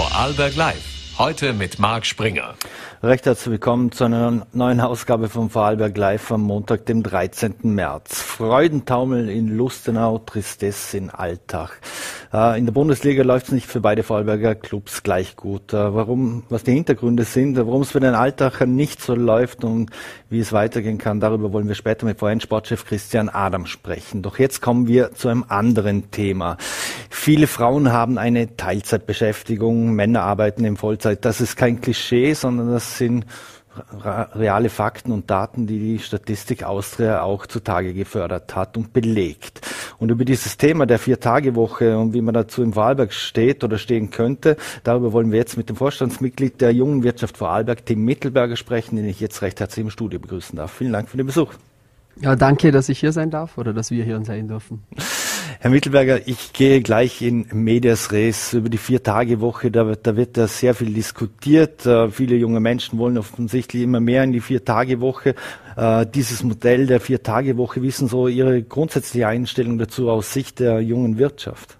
[0.00, 1.18] Vorarlberg Live.
[1.18, 2.54] Heute mit Marc Springer.
[3.02, 7.56] Recht herzlich willkommen zu einer neuen Ausgabe von Vorarlberg Live am Montag, dem 13.
[7.64, 8.22] März.
[8.22, 11.82] Freudentaumel in Lustenau, Tristesse in Alltag.
[12.32, 15.72] Äh, in der Bundesliga läuft es nicht für beide Vorarlberger Clubs gleich gut.
[15.72, 19.90] Äh, warum, was die Hintergründe sind, warum es für den Alltag nicht so läuft und
[20.28, 24.22] wie es weitergehen kann, darüber wollen wir später mit VN-Sportchef Christian Adam sprechen.
[24.22, 26.56] Doch jetzt kommen wir zu einem anderen Thema.
[27.10, 31.24] Viele Frauen haben eine Teilzeitbeschäftigung, Männer arbeiten in Vollzeit.
[31.24, 33.26] Das ist kein Klischee, sondern das sind
[34.34, 39.60] reale Fakten und Daten, die die Statistik Austria auch zutage gefördert hat und belegt.
[39.98, 44.10] Und über dieses Thema der Vier-Tage-Woche und wie man dazu im Vorarlberg steht oder stehen
[44.10, 48.96] könnte, darüber wollen wir jetzt mit dem Vorstandsmitglied der Jungen Wirtschaft Vorarlberg, Tim Mittelberger, sprechen,
[48.96, 50.72] den ich jetzt recht herzlich im Studio begrüßen darf.
[50.72, 51.52] Vielen Dank für den Besuch.
[52.16, 54.82] Ja, danke, dass ich hier sein darf oder dass wir hier sein dürfen.
[55.58, 59.70] Herr Mittelberger, ich gehe gleich in Medias Res über die Vier-Tage-Woche.
[59.70, 61.84] Da, da, wird da sehr viel diskutiert.
[61.84, 65.34] Äh, viele junge Menschen wollen offensichtlich immer mehr in die Vier-Tage-Woche.
[65.76, 71.18] Äh, dieses Modell der Vier-Tage-Woche, wissen so Ihre grundsätzliche Einstellung dazu aus Sicht der jungen
[71.18, 71.76] Wirtschaft?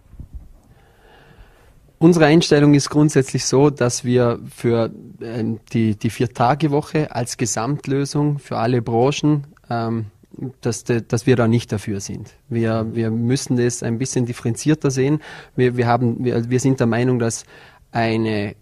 [1.98, 4.90] Unsere Einstellung ist grundsätzlich so, dass wir für
[5.20, 10.06] ähm, die, die Vier-Tage-Woche als Gesamtlösung für alle Branchen ähm,
[10.60, 12.34] dass, dass wir da nicht dafür sind.
[12.48, 15.20] Wir, wir müssen das ein bisschen differenzierter sehen.
[15.56, 17.44] Wir, wir, haben, wir, wir sind der Meinung, dass
[17.92, 18.54] eine,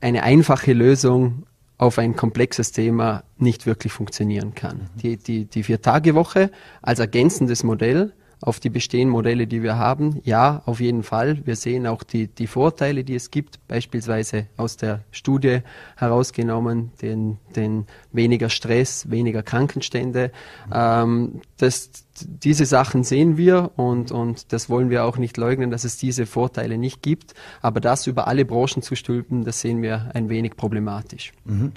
[0.00, 1.46] eine einfache Lösung
[1.78, 4.78] auf ein komplexes Thema nicht wirklich funktionieren kann.
[4.78, 5.00] Mhm.
[5.00, 6.50] Die, die, die Vier-Tage-Woche
[6.82, 10.20] als ergänzendes Modell auf die bestehenden Modelle, die wir haben?
[10.24, 11.44] Ja, auf jeden Fall.
[11.44, 15.60] Wir sehen auch die, die Vorteile, die es gibt, beispielsweise aus der Studie
[15.96, 20.30] herausgenommen, den, den weniger Stress, weniger Krankenstände.
[20.72, 25.84] Ähm, das, diese Sachen sehen wir und, und das wollen wir auch nicht leugnen, dass
[25.84, 27.34] es diese Vorteile nicht gibt.
[27.60, 31.32] Aber das über alle Branchen zu stülpen, das sehen wir ein wenig problematisch.
[31.44, 31.72] Mhm.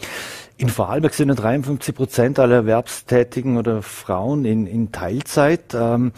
[0.58, 5.74] In Vorarlberg sind 53 Prozent aller Erwerbstätigen oder Frauen in, in Teilzeit.
[5.74, 6.12] Ähm,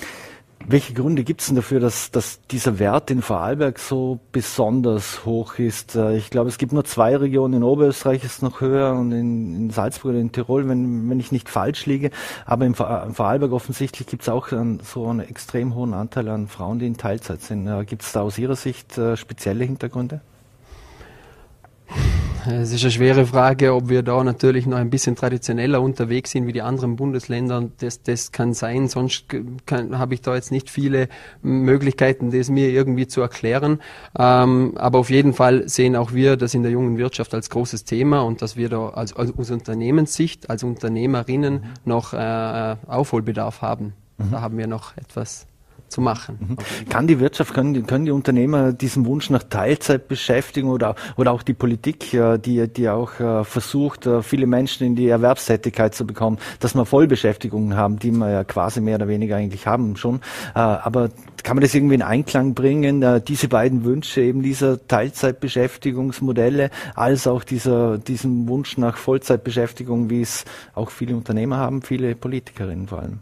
[0.68, 5.60] welche Gründe gibt es denn dafür, dass, dass dieser Wert in Vorarlberg so besonders hoch
[5.60, 5.96] ist?
[5.96, 7.56] Äh, ich glaube, es gibt nur zwei Regionen.
[7.56, 11.20] In Oberösterreich ist es noch höher und in, in Salzburg oder in Tirol, wenn, wenn
[11.20, 12.12] ich nicht falsch liege.
[12.46, 16.80] Aber im Vorarlberg offensichtlich gibt es auch einen, so einen extrem hohen Anteil an Frauen,
[16.80, 17.68] die in Teilzeit sind.
[17.68, 20.22] Äh, gibt es da aus Ihrer Sicht äh, spezielle Hintergründe?
[22.46, 26.46] Es ist eine schwere Frage, ob wir da natürlich noch ein bisschen traditioneller unterwegs sind
[26.46, 27.70] wie die anderen Bundesländer.
[27.80, 29.26] Das, das kann sein, sonst
[29.72, 31.08] habe ich da jetzt nicht viele
[31.42, 33.80] Möglichkeiten, das mir irgendwie zu erklären.
[34.18, 37.86] Ähm, aber auf jeden Fall sehen auch wir das in der jungen Wirtschaft als großes
[37.86, 41.62] Thema und dass wir da als, als aus Unternehmenssicht, als Unternehmerinnen mhm.
[41.86, 43.94] noch äh, Aufholbedarf haben.
[44.18, 44.32] Mhm.
[44.32, 45.48] Da haben wir noch etwas
[45.94, 46.58] zu machen.
[46.58, 46.90] Mhm.
[46.90, 51.44] Kann die Wirtschaft, können, können die Unternehmer diesen Wunsch nach Teilzeit beschäftigen oder, oder auch
[51.44, 56.40] die Politik, die, die auch äh, versucht, äh, viele Menschen in die Erwerbstätigkeit zu bekommen,
[56.60, 60.22] dass wir Vollbeschäftigungen haben, die wir ja quasi mehr oder weniger eigentlich haben schon.
[60.56, 61.10] Äh, aber
[61.44, 67.44] kann man das irgendwie in Einklang bringen, diese beiden Wünsche, eben dieser Teilzeitbeschäftigungsmodelle, als auch
[67.44, 73.20] dieser, diesen Wunsch nach Vollzeitbeschäftigung, wie es auch viele Unternehmer haben, viele Politikerinnen vor allem?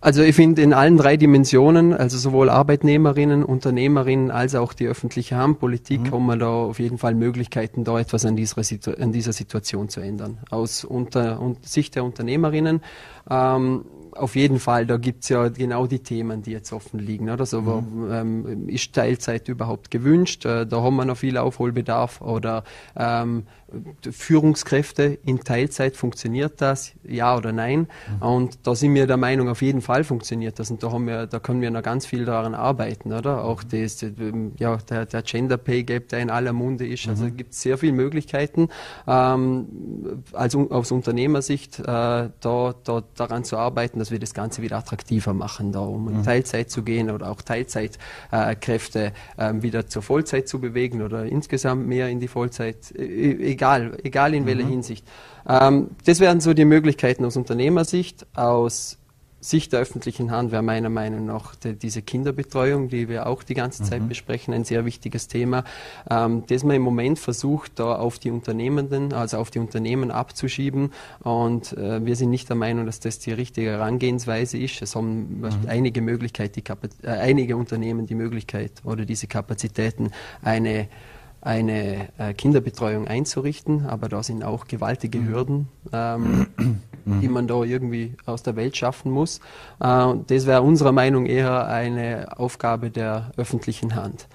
[0.00, 5.36] Also ich finde in allen drei Dimensionen, also sowohl Arbeitnehmerinnen, Unternehmerinnen als auch die öffentliche
[5.36, 6.10] Hand, Politik, mhm.
[6.12, 9.88] haben wir da auf jeden Fall Möglichkeiten, da etwas an dieser, Situ an dieser Situation
[9.88, 10.38] zu ändern.
[10.50, 12.82] Aus unter, Sicht der Unternehmerinnen
[13.30, 13.84] ähm,
[14.18, 17.30] auf jeden Fall, da gibt's ja genau die Themen, die jetzt offen liegen.
[17.30, 17.46] Oder?
[17.46, 18.10] So, mhm.
[18.10, 20.44] ähm, ist Teilzeit überhaupt gewünscht?
[20.44, 22.20] Äh, da haben wir noch viel Aufholbedarf.
[22.20, 22.64] Oder
[22.96, 23.44] ähm,
[24.10, 26.92] Führungskräfte in Teilzeit, funktioniert das?
[27.04, 27.88] Ja oder nein?
[28.20, 28.26] Mhm.
[28.26, 30.70] Und da sind wir der Meinung, auf jeden Fall funktioniert das.
[30.70, 33.12] Und da, haben wir, da können wir noch ganz viel daran arbeiten.
[33.12, 33.44] Oder?
[33.44, 33.68] Auch mhm.
[33.70, 37.08] das, ähm, ja, der, der Gender Pay Gap, der in aller Munde ist.
[37.08, 37.36] Also mhm.
[37.36, 38.68] gibt es sehr viele Möglichkeiten,
[39.06, 42.30] ähm, als, aus Unternehmersicht äh, da,
[42.84, 46.22] da, daran zu arbeiten, dass wir das Ganze wieder attraktiver machen, da um in mhm.
[46.22, 51.88] Teilzeit zu gehen oder auch Teilzeitkräfte äh, äh, wieder zur Vollzeit zu bewegen oder insgesamt
[51.88, 54.70] mehr in die Vollzeit, e, egal, egal in welcher mhm.
[54.70, 55.04] Hinsicht.
[55.48, 58.98] Ähm, das wären so die Möglichkeiten aus Unternehmersicht, aus
[59.48, 63.54] Sicht der öffentlichen Hand wäre meiner Meinung nach die, diese Kinderbetreuung, die wir auch die
[63.54, 64.08] ganze Zeit mhm.
[64.08, 65.62] besprechen, ein sehr wichtiges Thema,
[66.10, 70.92] ähm, das man im Moment versucht, da auf die Unternehmenden, also auf die Unternehmen abzuschieben.
[71.20, 74.82] Und äh, wir sind nicht der Meinung, dass das die richtige Herangehensweise ist.
[74.82, 75.50] Es haben mhm.
[75.68, 76.62] einige Möglichkeiten,
[77.02, 80.10] äh, einige Unternehmen die Möglichkeit oder diese Kapazitäten,
[80.42, 80.88] eine
[81.46, 85.28] eine äh, Kinderbetreuung einzurichten, aber da sind auch gewaltige mhm.
[85.28, 86.48] Hürden, ähm,
[87.04, 87.20] mhm.
[87.20, 89.38] die man da irgendwie aus der Welt schaffen muss.
[89.80, 94.26] Äh, das wäre unserer Meinung eher eine Aufgabe der öffentlichen Hand.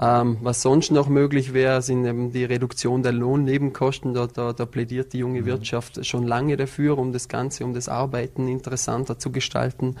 [0.00, 4.14] Ähm, was sonst noch möglich wäre, sind eben die Reduktion der Lohnnebenkosten.
[4.14, 5.46] Da, da, da plädiert die junge mhm.
[5.46, 9.96] Wirtschaft schon lange dafür, um das Ganze, um das Arbeiten interessanter zu gestalten.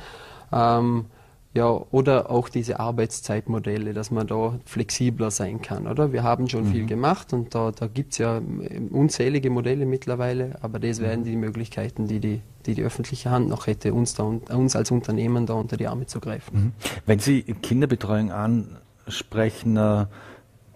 [0.52, 1.06] Ähm,
[1.52, 6.12] ja, oder auch diese Arbeitszeitmodelle, dass man da flexibler sein kann, oder?
[6.12, 6.72] Wir haben schon mhm.
[6.72, 8.40] viel gemacht und da, da gibt es ja
[8.90, 11.04] unzählige Modelle mittlerweile, aber das mhm.
[11.04, 14.92] wären die Möglichkeiten, die die, die, die öffentliche Hand noch hätte, uns, da, uns als
[14.92, 16.56] Unternehmen da unter die Arme zu greifen.
[16.56, 16.72] Mhm.
[17.06, 20.06] Wenn Sie Kinderbetreuung ansprechen, äh,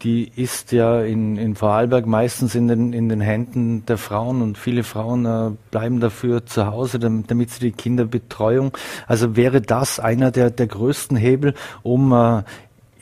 [0.05, 4.59] die ist ja in, in Vorarlberg meistens in den, in den Händen der Frauen und
[4.59, 8.77] viele Frauen äh, bleiben dafür zu Hause, damit, damit sie die Kinderbetreuung.
[9.07, 12.43] Also wäre das einer der, der größten Hebel, um äh,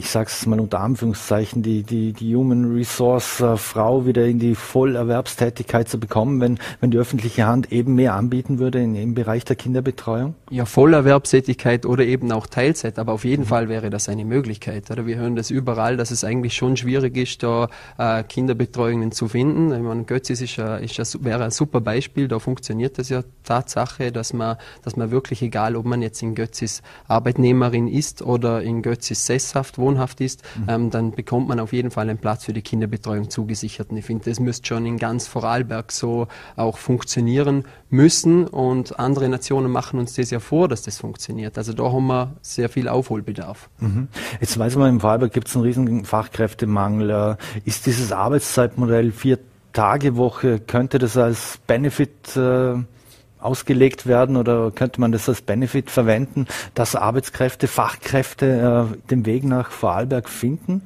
[0.03, 4.41] ich sage es mal unter Anführungszeichen, die, die, die Human Resource äh, Frau wieder in
[4.41, 9.15] die Vollerwerbstätigkeit zu bekommen, wenn, wenn die öffentliche Hand eben mehr anbieten würde in, im
[9.15, 10.35] Bereich der Kinderbetreuung?
[10.51, 13.47] Ja, Vollerwerbstätigkeit oder eben auch Teilzeit, aber auf jeden mhm.
[13.47, 14.91] Fall wäre das eine Möglichkeit.
[14.91, 15.07] Oder?
[15.07, 19.73] Wir hören das überall, dass es eigentlich schon schwierig ist, da äh, Kinderbetreuungen zu finden.
[19.73, 24.11] Ich meine, Götzis ist, äh, ist wäre ein super Beispiel, da funktioniert das ja Tatsache,
[24.11, 28.83] dass man, dass man wirklich, egal ob man jetzt in Götzis Arbeitnehmerin ist oder in
[28.83, 30.65] Götzis sesshaft wohnt, wohnhaft ist, mhm.
[30.69, 33.91] ähm, dann bekommt man auf jeden Fall einen Platz für die Kinderbetreuung zugesichert.
[33.91, 38.47] Und ich finde, das müsste schon in ganz Vorarlberg so auch funktionieren müssen.
[38.47, 41.59] Und andere Nationen machen uns das ja vor, dass das funktioniert.
[41.59, 43.69] Also da haben wir sehr viel Aufholbedarf.
[43.79, 44.09] Mhm.
[44.41, 47.11] Jetzt weiß man, im Vorarlberg gibt es einen riesigen Fachkräftemangel.
[47.11, 49.39] Äh, ist dieses Arbeitszeitmodell vier
[49.73, 52.75] Tage Woche, könnte das als Benefit äh,
[53.43, 59.45] ausgelegt werden oder könnte man das als Benefit verwenden, dass Arbeitskräfte, Fachkräfte äh, den Weg
[59.45, 60.83] nach Vorarlberg finden?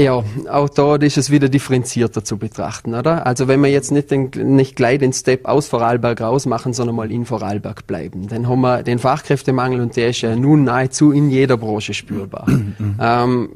[0.00, 3.28] Ja, auch dort ist es wieder differenzierter zu betrachten, oder?
[3.28, 6.96] Also wenn wir jetzt nicht, den, nicht gleich den Step aus Vorarlberg raus machen, sondern
[6.96, 11.12] mal in Vorarlberg bleiben, dann haben wir den Fachkräftemangel und der ist ja nun nahezu
[11.12, 12.48] in jeder Branche spürbar.
[13.00, 13.50] ähm,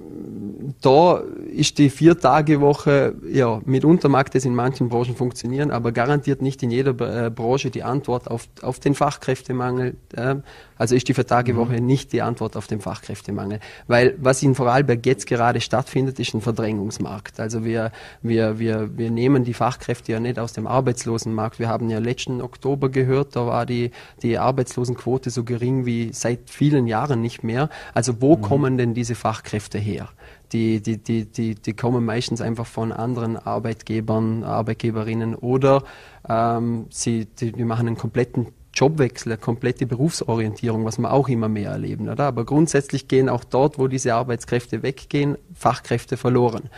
[0.81, 6.63] da ist die Vier-Tage-Woche, ja, mitunter mag das in manchen Branchen funktionieren, aber garantiert nicht
[6.63, 6.91] in jeder
[7.27, 9.97] äh, Branche die Antwort auf, auf den Fachkräftemangel.
[10.15, 10.37] Äh,
[10.77, 11.87] also ist die Vier-Tage-Woche mhm.
[11.87, 13.61] nicht die Antwort auf den Fachkräftemangel.
[13.87, 17.41] Weil was in Vorarlberg jetzt gerade stattfindet, ist ein Verdrängungsmarkt.
[17.41, 17.91] Also wir,
[18.23, 21.59] wir, wir, wir nehmen die Fachkräfte ja nicht aus dem Arbeitslosenmarkt.
[21.59, 23.91] Wir haben ja letzten Oktober gehört, da war die,
[24.23, 27.71] die Arbeitslosenquote so gering wie seit vielen Jahren nicht mehr.
[27.95, 28.43] Also wo mhm.
[28.43, 30.09] kommen denn diese Fachkräfte her?
[30.53, 35.83] Die, die, die, die, die kommen meistens einfach von anderen Arbeitgebern, Arbeitgeberinnen oder
[36.29, 41.49] ähm, sie, die, die machen einen kompletten Jobwechsel, eine komplette Berufsorientierung, was wir auch immer
[41.49, 42.09] mehr erleben.
[42.09, 42.25] Oder?
[42.25, 46.71] Aber grundsätzlich gehen auch dort, wo diese Arbeitskräfte weggehen, Fachkräfte verloren.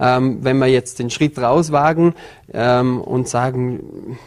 [0.00, 2.14] Ähm, wenn wir jetzt den Schritt rauswagen
[2.52, 4.18] ähm, und sagen,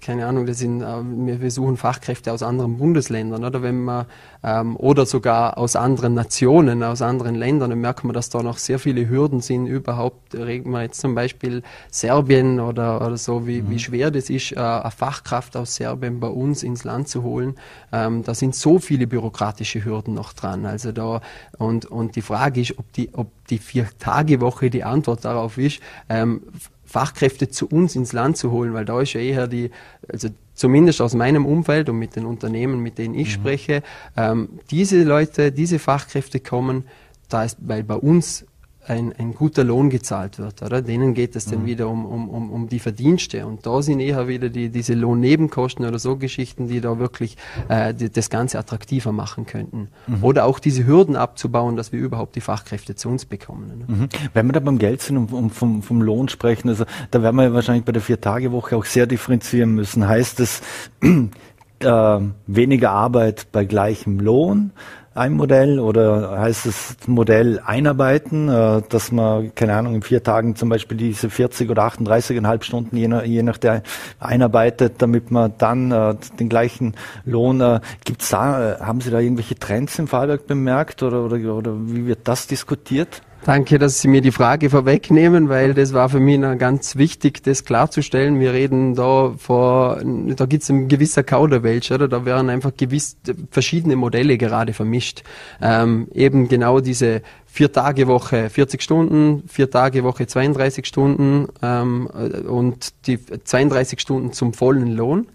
[0.00, 4.06] keine Ahnung, das sind, äh, wir suchen Fachkräfte aus anderen Bundesländern oder wenn man
[4.44, 8.58] ähm, oder sogar aus anderen Nationen, aus anderen Ländern, dann merkt man, dass da noch
[8.58, 9.66] sehr viele Hürden sind.
[9.66, 13.70] Überhaupt reden wir jetzt zum Beispiel Serbien oder, oder so, wie, mhm.
[13.70, 17.56] wie schwer das ist, äh, eine Fachkraft aus Serbien bei uns ins Land zu holen.
[17.90, 20.66] Ähm, da sind so viele bürokratische Hürden noch dran.
[20.66, 21.20] Also da
[21.58, 26.42] und und die Frage ist, ob die ob die Vier-Tage-Woche die Antwort darauf ist, ähm,
[26.84, 29.70] Fachkräfte zu uns ins Land zu holen, weil da ist ja eher die,
[30.08, 33.40] also zumindest aus meinem Umfeld und mit den Unternehmen, mit denen ich mhm.
[33.40, 33.82] spreche,
[34.16, 36.84] ähm, diese Leute, diese Fachkräfte kommen,
[37.28, 38.46] da ist, weil bei uns
[38.88, 40.62] ein, ein guter Lohn gezahlt wird.
[40.62, 40.82] Oder?
[40.82, 41.50] Denen geht es mhm.
[41.50, 43.46] dann wieder um, um, um, um die Verdienste.
[43.46, 47.36] Und da sind eher wieder die, diese Lohnnebenkosten oder so Geschichten, die da wirklich
[47.68, 49.88] äh, die, das Ganze attraktiver machen könnten.
[50.06, 50.22] Mhm.
[50.22, 53.84] Oder auch diese Hürden abzubauen, dass wir überhaupt die Fachkräfte zu uns bekommen.
[53.86, 54.08] Mhm.
[54.34, 57.36] Wenn wir da beim Geld sind und um, vom, vom Lohn sprechen, also da werden
[57.36, 60.06] wir wahrscheinlich bei der Vier-Tage-Woche auch sehr differenzieren müssen.
[60.06, 60.62] Heißt es,
[61.80, 64.72] äh, weniger Arbeit bei gleichem Lohn?
[65.16, 70.56] Ein Modell oder heißt es Modell einarbeiten, äh, dass man, keine Ahnung, in vier Tagen
[70.56, 73.82] zum Beispiel diese 40 oder 38,5 Stunden je nach, der
[74.20, 76.94] einarbeitet, damit man dann äh, den gleichen
[77.24, 81.36] Lohn, äh, gibt's da, äh, haben Sie da irgendwelche Trends im Fallwerk bemerkt oder, oder,
[81.54, 83.22] oder wie wird das diskutiert?
[83.44, 87.64] Danke, dass Sie mir die Frage vorwegnehmen, weil das war für mich ganz wichtig, das
[87.64, 88.40] klarzustellen.
[88.40, 92.08] Wir reden da vor, da gibt es ein gewisser Kauderwelsch, oder?
[92.08, 93.16] Da werden einfach gewiss
[93.52, 95.22] verschiedene Modelle gerade vermischt.
[95.62, 102.06] Ähm, eben genau diese vier Tage Woche 40 Stunden, vier Tage Woche 32 Stunden ähm,
[102.06, 105.28] und die 32 Stunden zum vollen Lohn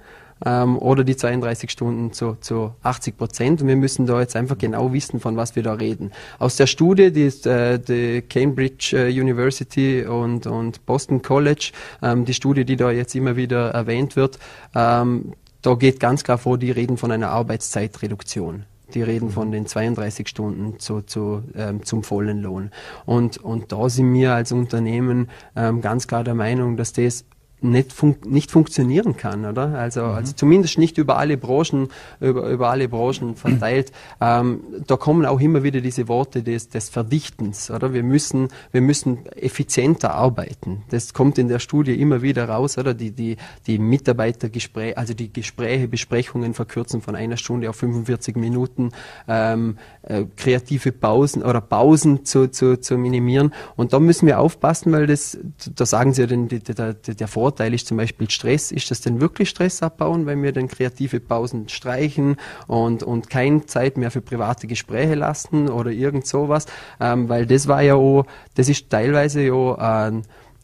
[0.46, 3.62] ähm, oder die 32 Stunden zu, zu 80 Prozent.
[3.62, 6.12] Und wir müssen da jetzt einfach genau wissen, von was wir da reden.
[6.40, 11.72] Aus der Studie, die ist äh, die Cambridge äh, University und, und Boston College,
[12.02, 14.40] ähm, die Studie, die da jetzt immer wieder erwähnt wird,
[14.76, 19.68] ähm, da geht ganz klar vor, die reden von einer Arbeitszeitreduktion Die reden von den
[19.68, 22.72] 32 Stunden zu, zu, ähm, zum vollen Lohn.
[23.06, 27.26] Und, und da sind wir als Unternehmen ähm, ganz klar der Meinung, dass das
[27.62, 29.76] nicht, fun nicht funktionieren kann, oder?
[29.76, 30.14] Also, mhm.
[30.14, 31.90] also zumindest nicht über alle Branchen,
[32.20, 33.92] über, über alle Branchen verteilt.
[34.20, 37.94] Ähm, da kommen auch immer wieder diese Worte des, des Verdichtens, oder?
[37.94, 40.84] Wir müssen, wir müssen effizienter arbeiten.
[40.90, 42.94] Das kommt in der Studie immer wieder raus, oder?
[42.94, 43.38] Die, die,
[43.68, 48.92] die Mitarbeitergespräche, also die Gespräche, Besprechungen verkürzen von einer Stunde auf 45 Minuten,
[49.28, 53.54] ähm, äh, kreative Pausen oder Pausen zu, zu, zu minimieren.
[53.76, 55.38] Und da müssen wir aufpassen, weil das,
[55.76, 58.72] da sagen sie ja, den, der, der, der Vorteil Vorteil ist zum Beispiel Stress.
[58.72, 63.66] Ist das denn wirklich Stress abbauen, wenn wir dann kreative Pausen streichen und, und keine
[63.66, 66.66] Zeit mehr für private Gespräche lassen oder irgend sowas?
[67.02, 69.76] Ähm, weil das war ja auch, das ist teilweise ja
[70.08, 70.22] ein,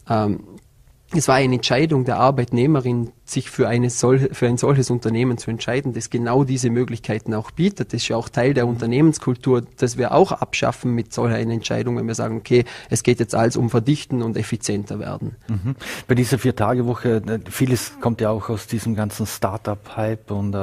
[0.08, 0.40] ähm,
[1.14, 5.50] es war eine Entscheidung der Arbeitnehmerin, sich für, eine sol für ein solches Unternehmen zu
[5.50, 7.92] entscheiden, das genau diese Möglichkeiten auch bietet.
[7.92, 12.06] Das ist ja auch Teil der Unternehmenskultur, dass wir auch abschaffen mit solcher Entscheidung, wenn
[12.06, 15.36] wir sagen, okay, es geht jetzt alles um Verdichten und effizienter werden.
[15.48, 15.76] Mhm.
[16.06, 20.58] Bei dieser Vier-Tage-Woche, äh, vieles kommt ja auch aus diesem ganzen Start-up-Hype und äh,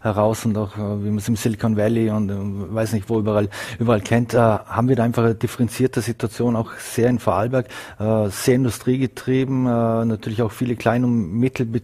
[0.00, 3.18] heraus und auch, äh, wie man es im Silicon Valley und äh, weiß nicht wo
[3.18, 3.48] überall,
[3.78, 8.28] überall kennt, äh, haben wir da einfach eine differenzierte Situation, auch sehr in Vorarlberg, äh,
[8.30, 11.83] sehr industriegetrieben, natürlich auch viele Klein- und Mittelbetriebe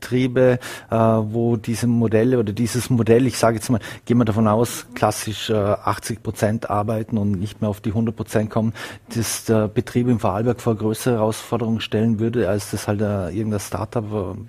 [0.00, 0.58] Betriebe,
[0.90, 4.86] äh, wo diese Modelle oder dieses Modell, ich sage jetzt mal, gehen wir davon aus,
[4.94, 8.72] klassisch äh, 80 Prozent arbeiten und nicht mehr auf die 100 Prozent kommen,
[9.14, 13.60] dass der Betrieb im Vorarlberg vor größere Herausforderungen stellen würde, als das halt äh, irgendein
[13.60, 14.04] Startup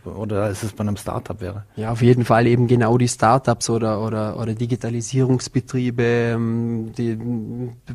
[0.05, 1.65] äh, oder als es bei einem Startup wäre.
[1.75, 7.17] Ja, auf jeden Fall eben genau die Startups oder, oder, oder Digitalisierungsbetriebe, ähm, die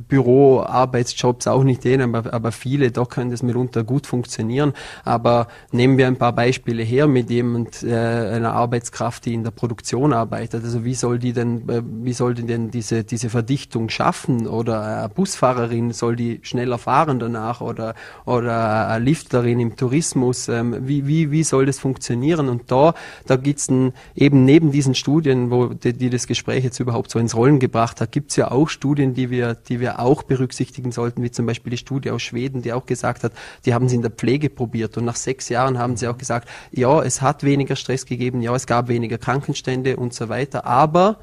[0.09, 4.75] Büroarbeitsjobs auch nicht denen, aber, aber viele, da können das mitunter gut funktionieren.
[5.05, 9.45] Aber nehmen wir ein paar Beispiele her, mit dem jemand, äh, eine Arbeitskraft, die in
[9.45, 10.65] der Produktion arbeitet.
[10.65, 14.47] Also wie soll die denn, äh, wie soll die denn diese, diese Verdichtung schaffen?
[14.47, 20.49] Oder eine Busfahrerin soll die schneller fahren danach oder, oder eine Lifterin im Tourismus?
[20.49, 22.49] Ähm, wie, wie, wie soll das funktionieren?
[22.49, 22.95] Und da,
[23.26, 27.19] da gibt's ein, eben neben diesen Studien, wo die, die das Gespräch jetzt überhaupt so
[27.19, 31.23] ins Rollen gebracht hat, gibt's ja auch Studien, die wir, die wir auch berücksichtigen sollten,
[31.23, 33.33] wie zum Beispiel die Studie aus Schweden, die auch gesagt hat,
[33.65, 36.49] die haben sie in der Pflege probiert und nach sechs Jahren haben sie auch gesagt,
[36.73, 40.64] ja, es hat hat weniger Stress gegeben, ja, es gab weniger Krankenstände und so weiter,
[40.64, 41.19] aber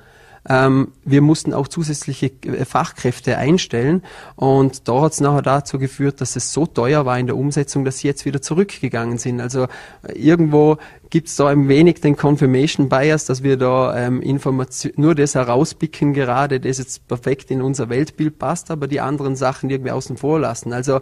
[0.47, 4.03] ähm, wir mussten auch zusätzliche äh, Fachkräfte einstellen
[4.35, 7.85] und da hat es nachher dazu geführt, dass es so teuer war in der Umsetzung,
[7.85, 9.39] dass sie jetzt wieder zurückgegangen sind.
[9.39, 9.63] Also
[10.03, 10.77] äh, irgendwo
[11.13, 15.35] gibt es da ein wenig den Confirmation Bias, dass wir da ähm, Information, nur das
[15.35, 20.17] herauspicken gerade, das jetzt perfekt in unser Weltbild passt, aber die anderen Sachen irgendwie außen
[20.17, 20.73] vor lassen.
[20.73, 21.01] Also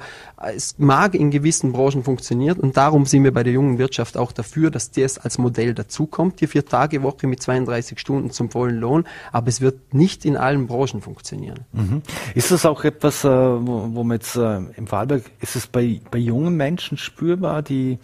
[0.54, 4.34] es mag in gewissen Branchen funktionieren und darum sind wir bei der jungen Wirtschaft auch
[4.34, 9.48] dafür, dass das als Modell dazukommt, die Vier-Tage-Woche mit 32 Stunden zum vollen Lohn, aber
[9.48, 11.62] es wird nicht in allen Branchen funktionieren.
[11.72, 12.02] Mhm.
[12.36, 16.02] Ist das auch etwas, äh, wo, wo man jetzt äh, im Fallberg, ist es bei,
[16.12, 17.98] bei jungen Menschen spürbar, die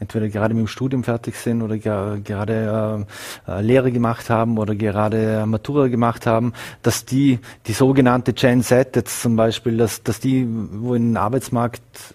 [0.00, 3.06] entweder gerade mit dem Studium fertig sind oder gerade
[3.46, 6.52] äh, äh, Lehre gemacht haben oder gerade Matura gemacht haben,
[6.82, 11.16] dass die, die sogenannte Gen Z jetzt zum Beispiel, dass, dass die, wo in den
[11.16, 12.14] Arbeitsmarkt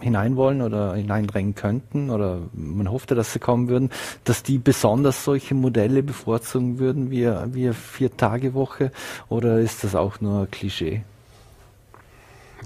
[0.00, 3.90] hinein wollen oder hineindrängen könnten oder man hoffte, dass sie kommen würden,
[4.24, 8.90] dass die besonders solche Modelle bevorzugen würden wie, wie Vier-Tage-Woche
[9.28, 11.02] oder ist das auch nur Klischee?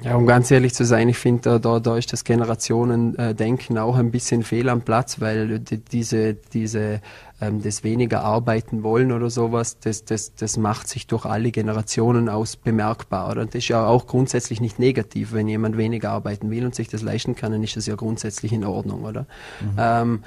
[0.04, 4.10] Ja, um ganz ehrlich zu sein, ich finde, da, da ist das Generationendenken auch ein
[4.10, 7.00] bisschen fehl am Platz, weil die, diese, diese,
[7.40, 12.28] ähm, das weniger arbeiten wollen oder sowas, das, das, das macht sich durch alle Generationen
[12.28, 13.30] aus bemerkbar.
[13.30, 13.42] Oder?
[13.42, 16.88] Und das ist ja auch grundsätzlich nicht negativ, wenn jemand weniger arbeiten will und sich
[16.88, 19.26] das leisten kann, dann ist das ja grundsätzlich in Ordnung, oder?
[19.60, 19.76] Mhm.
[19.78, 20.24] Ähm,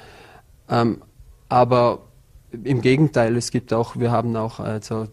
[0.68, 1.02] ähm,
[1.48, 2.00] aber
[2.64, 5.06] im Gegenteil, es gibt auch, wir haben auch also,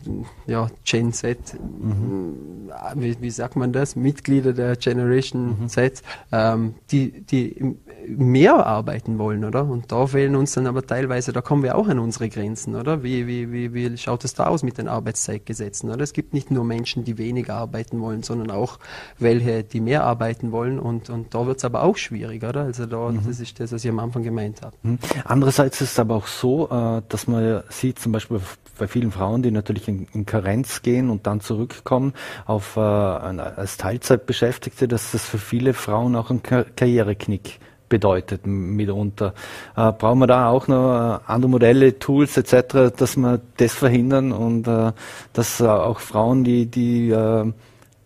[0.45, 2.69] ja, Gen Z, mhm.
[2.95, 5.69] wie, wie, sagt man das, Mitglieder der Generation mhm.
[5.69, 7.75] Z, ähm, die, die
[8.07, 9.65] mehr arbeiten wollen, oder?
[9.65, 13.03] Und da fehlen uns dann aber teilweise, da kommen wir auch an unsere Grenzen, oder?
[13.03, 16.03] Wie, wie, wie, wie schaut es da aus mit den Arbeitszeitgesetzen, oder?
[16.03, 18.79] Es gibt nicht nur Menschen, die weniger arbeiten wollen, sondern auch
[19.17, 22.63] welche, die mehr arbeiten wollen und, und da wird es aber auch schwierig, oder?
[22.63, 23.21] Also da, mhm.
[23.25, 24.75] das ist das, was ich am Anfang gemeint habe.
[24.83, 24.99] Mhm.
[25.23, 28.39] Andererseits ist es aber auch so, äh, dass man sieht, zum Beispiel
[28.77, 32.13] bei vielen Frauen, die natürlich in, in Karenz gehen und dann zurückkommen
[32.45, 37.59] auf äh, als Teilzeitbeschäftigte, dass das für viele Frauen auch ein Kar Karriereknick
[37.89, 39.33] bedeutet mitunter.
[39.75, 44.31] Äh, brauchen wir da auch noch äh, andere Modelle, Tools etc., dass wir das verhindern
[44.31, 44.93] und äh,
[45.33, 47.51] dass äh, auch Frauen, die, die äh,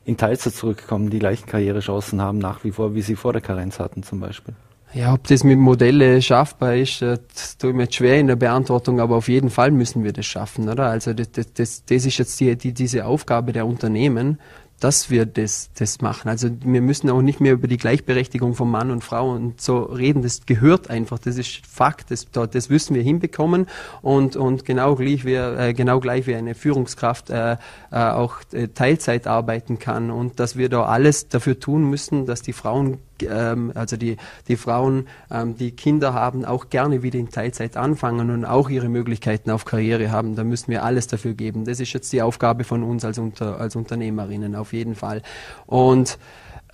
[0.05, 3.79] in Teilzeit zurückkommen, die gleichen Karrierechancen haben nach wie vor, wie sie vor der Karenz
[3.79, 4.55] hatten zum Beispiel?
[4.93, 8.35] Ja, ob das mit Modelle schaffbar ist, das tue ich mir jetzt schwer in der
[8.35, 10.87] Beantwortung, aber auf jeden Fall müssen wir das schaffen, oder?
[10.87, 14.37] Also das, das, das, das ist jetzt die, die, diese Aufgabe der Unternehmen,
[14.83, 16.27] dass wir das, das machen.
[16.27, 19.83] Also wir müssen auch nicht mehr über die Gleichberechtigung von Mann und Frau und so
[19.83, 20.23] reden.
[20.23, 21.19] Das gehört einfach.
[21.19, 22.11] Das ist Fakt.
[22.11, 23.67] Das, das müssen wir hinbekommen.
[24.01, 28.67] Und, und genau, gleich wie, äh, genau gleich wie eine Führungskraft äh, äh, auch äh,
[28.67, 33.71] Teilzeit arbeiten kann und dass wir da alles dafür tun müssen, dass die Frauen ähm,
[33.75, 38.45] also die, die Frauen, ähm, die Kinder haben, auch gerne wieder in Teilzeit anfangen und
[38.45, 40.35] auch ihre Möglichkeiten auf Karriere haben.
[40.35, 41.65] Da müssen wir alles dafür geben.
[41.65, 45.21] Das ist jetzt die Aufgabe von uns als, Unter, als Unternehmerinnen auf jeden Fall.
[45.65, 46.17] Und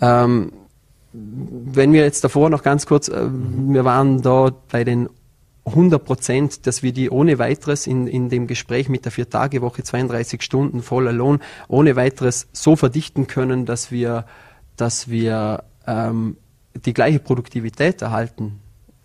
[0.01, 0.51] ähm,
[1.11, 5.09] wenn wir jetzt davor noch ganz kurz, äh, wir waren dort bei den
[5.65, 10.41] 100 Prozent, dass wir die ohne weiteres in, in dem Gespräch mit der Vier-Tage-Woche, 32
[10.41, 14.25] Stunden voller Lohn, ohne weiteres so verdichten können, dass wir,
[14.77, 16.37] dass wir ähm,
[16.75, 18.59] die gleiche Produktivität erhalten.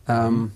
[0.07, 0.53] Ähm,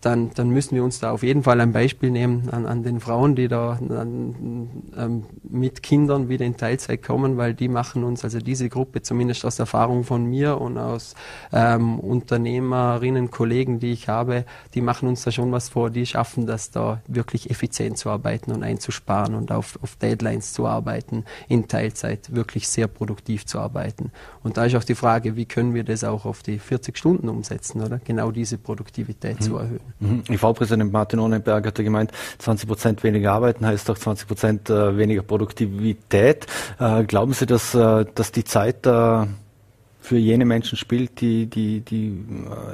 [0.00, 3.00] dann, dann müssen wir uns da auf jeden Fall ein Beispiel nehmen an, an den
[3.00, 8.24] Frauen, die da an, ähm, mit Kindern wieder in Teilzeit kommen, weil die machen uns,
[8.24, 11.14] also diese Gruppe, zumindest aus Erfahrung von mir und aus
[11.52, 16.46] ähm, Unternehmerinnen, Kollegen, die ich habe, die machen uns da schon was vor, die schaffen
[16.46, 21.68] das da wirklich effizient zu arbeiten und einzusparen und auf, auf Deadlines zu arbeiten, in
[21.68, 24.12] Teilzeit wirklich sehr produktiv zu arbeiten.
[24.42, 27.28] Und da ist auch die Frage, wie können wir das auch auf die 40 Stunden
[27.28, 27.98] umsetzen, oder?
[27.98, 29.44] Genau diese Produktivität mhm.
[29.44, 29.89] zu erhöhen.
[29.98, 30.22] Mhm.
[30.28, 35.22] IV-Präsident Martin Ohnenberg hatte gemeint, 20 Prozent weniger arbeiten heißt auch 20 Prozent äh, weniger
[35.22, 36.46] Produktivität.
[36.78, 42.24] Äh, glauben Sie, dass, äh, dass die Zeit für jene Menschen spielt, die, die, die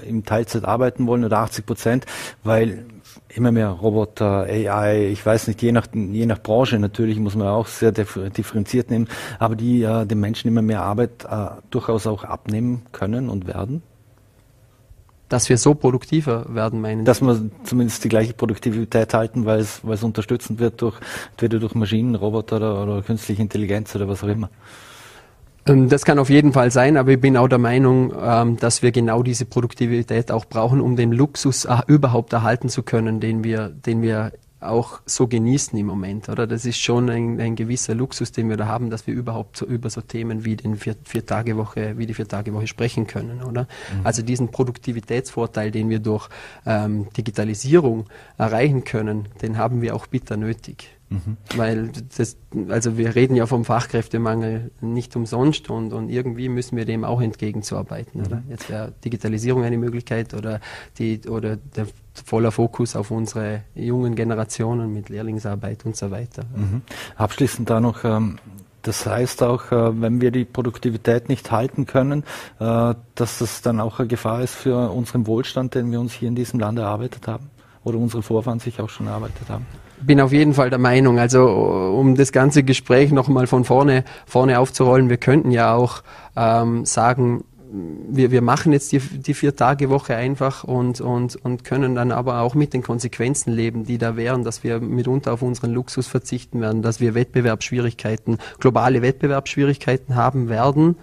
[0.06, 2.06] in Teilzeit arbeiten wollen oder 80 Prozent,
[2.44, 2.86] weil
[3.28, 7.48] immer mehr Roboter, AI, ich weiß nicht, je nach, je nach Branche natürlich muss man
[7.48, 9.08] auch sehr differenziert nehmen,
[9.38, 13.82] aber die äh, den Menschen immer mehr Arbeit äh, durchaus auch abnehmen können und werden?
[15.28, 19.80] Dass wir so produktiver werden, meinen Dass wir zumindest die gleiche Produktivität halten, weil es,
[19.84, 20.96] weil es unterstützend wird durch,
[21.32, 24.50] entweder durch Maschinen, Roboter oder, oder künstliche Intelligenz oder was auch immer.
[25.66, 28.82] Ähm, das kann auf jeden Fall sein, aber ich bin auch der Meinung, ähm, dass
[28.82, 33.42] wir genau diese Produktivität auch brauchen, um den Luxus äh, überhaupt erhalten zu können, den
[33.42, 36.46] wir, den wir auch so genießen im Moment, oder?
[36.46, 39.66] Das ist schon ein, ein gewisser Luxus, den wir da haben, dass wir überhaupt so
[39.66, 43.06] über so Themen wie den vier, vier Tage Woche, wie die vier Tage Woche sprechen
[43.06, 43.62] können, oder?
[43.62, 44.06] Mhm.
[44.06, 46.28] Also diesen Produktivitätsvorteil, den wir durch
[46.64, 48.06] ähm, Digitalisierung
[48.38, 50.95] erreichen können, den haben wir auch bitter nötig.
[51.08, 51.36] Mhm.
[51.54, 52.36] Weil das,
[52.68, 57.20] also wir reden ja vom Fachkräftemangel nicht umsonst und, und irgendwie müssen wir dem auch
[57.20, 58.20] entgegenzuarbeiten.
[58.20, 58.26] Mhm.
[58.26, 58.42] Oder?
[58.48, 60.60] Jetzt wäre Digitalisierung eine Möglichkeit oder
[60.98, 61.86] die oder der
[62.24, 66.42] voller Fokus auf unsere jungen Generationen mit Lehrlingsarbeit und so weiter.
[66.54, 66.82] Mhm.
[67.16, 68.38] Abschließend da noch ähm
[68.82, 72.22] das heißt auch, äh, wenn wir die Produktivität nicht halten können,
[72.60, 76.28] äh, dass das dann auch eine Gefahr ist für unseren Wohlstand, den wir uns hier
[76.28, 77.50] in diesem Land erarbeitet haben
[77.82, 79.66] oder unsere Vorfahren sich auch schon erarbeitet haben
[80.00, 84.58] bin auf jeden Fall der Meinung, also um das ganze Gespräch nochmal von vorne, vorne
[84.58, 86.02] aufzurollen, wir könnten ja auch
[86.36, 87.44] ähm, sagen,
[88.08, 92.54] wir, wir machen jetzt die, die Vier-Tage-Woche einfach und, und, und können dann aber auch
[92.54, 96.82] mit den Konsequenzen leben, die da wären, dass wir mitunter auf unseren Luxus verzichten werden,
[96.82, 100.96] dass wir Wettbewerbsschwierigkeiten, globale Wettbewerbsschwierigkeiten haben werden.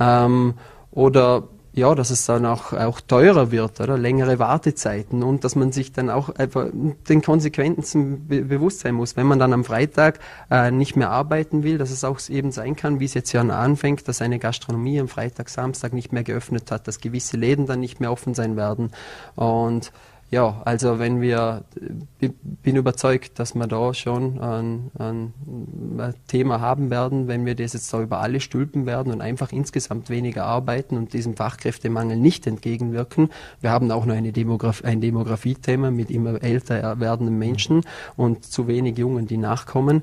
[0.00, 0.54] Ähm,
[0.90, 1.48] oder
[1.78, 5.92] ja, dass es dann auch, auch teurer wird, oder längere Wartezeiten und dass man sich
[5.92, 9.16] dann auch einfach den Konsequenzen be bewusst sein muss.
[9.16, 10.18] Wenn man dann am Freitag
[10.50, 13.40] äh, nicht mehr arbeiten will, dass es auch eben sein kann, wie es jetzt ja
[13.40, 17.80] anfängt, dass eine Gastronomie am Freitag, Samstag nicht mehr geöffnet hat, dass gewisse Läden dann
[17.80, 18.90] nicht mehr offen sein werden
[19.36, 19.92] und
[20.30, 21.64] ja, also wenn wir,
[22.18, 25.32] bin überzeugt, dass wir da schon ein, ein,
[26.26, 30.10] Thema haben werden, wenn wir das jetzt da über alle stülpen werden und einfach insgesamt
[30.10, 33.30] weniger arbeiten und diesem Fachkräftemangel nicht entgegenwirken.
[33.62, 37.82] Wir haben auch noch eine Demograf ein Demografiethema mit immer älter werdenden Menschen
[38.16, 40.02] und zu wenig Jungen, die nachkommen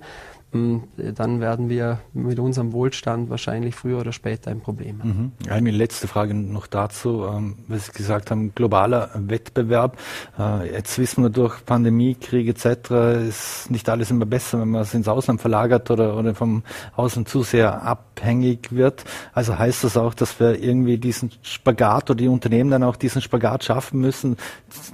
[0.98, 5.34] dann werden wir mit unserem Wohlstand wahrscheinlich früher oder später ein Problem haben.
[5.46, 5.50] Mhm.
[5.52, 9.98] Eine letzte Frage noch dazu, ähm, was Sie gesagt haben, globaler Wettbewerb.
[10.38, 13.28] Äh, jetzt wissen wir durch Pandemie, Krieg etc.
[13.28, 16.64] ist nicht alles immer besser, wenn man es ins Ausland verlagert oder, oder vom
[16.96, 19.04] Ausland zu sehr abhängig wird.
[19.34, 23.22] Also heißt das auch, dass wir irgendwie diesen Spagat oder die Unternehmen dann auch diesen
[23.22, 24.38] Spagat schaffen müssen.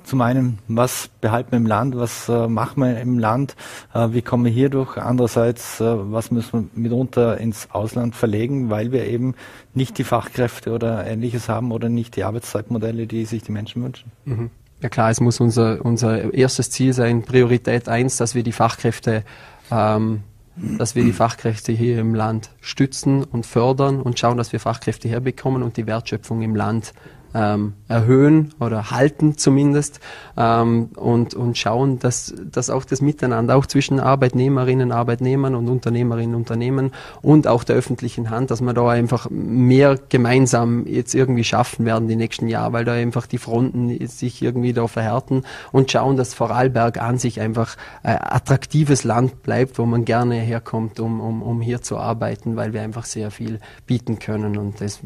[0.03, 3.55] Zum einen, was behalten wir im Land, was äh, machen wir im Land,
[3.93, 4.97] äh, wie kommen wir hier durch?
[4.97, 9.35] Andererseits einerseits, äh, was müssen wir mitunter ins Ausland verlegen, weil wir eben
[9.73, 14.11] nicht die Fachkräfte oder ähnliches haben oder nicht die Arbeitszeitmodelle, die sich die Menschen wünschen.
[14.25, 14.49] Mhm.
[14.81, 19.23] Ja klar, es muss unser, unser erstes Ziel sein, Priorität eins, dass wir die Fachkräfte
[19.69, 20.23] ähm,
[20.57, 25.07] dass wir die Fachkräfte hier im Land stützen und fördern und schauen, dass wir Fachkräfte
[25.07, 26.93] herbekommen und die Wertschöpfung im Land
[27.33, 29.99] ähm, erhöhen oder halten zumindest
[30.37, 36.35] ähm, und, und schauen, dass, dass auch das Miteinander, auch zwischen Arbeitnehmerinnen, Arbeitnehmern und Unternehmerinnen,
[36.35, 36.91] Unternehmen
[37.21, 42.07] und auch der öffentlichen Hand, dass wir da einfach mehr gemeinsam jetzt irgendwie schaffen werden
[42.07, 46.33] die nächsten Jahre, weil da einfach die Fronten sich irgendwie da verhärten und schauen, dass
[46.33, 51.61] Vorarlberg an sich einfach ein attraktives Land bleibt, wo man gerne herkommt, um, um, um
[51.61, 54.57] hier zu arbeiten, weil wir einfach sehr viel bieten können.
[54.57, 54.99] Und das,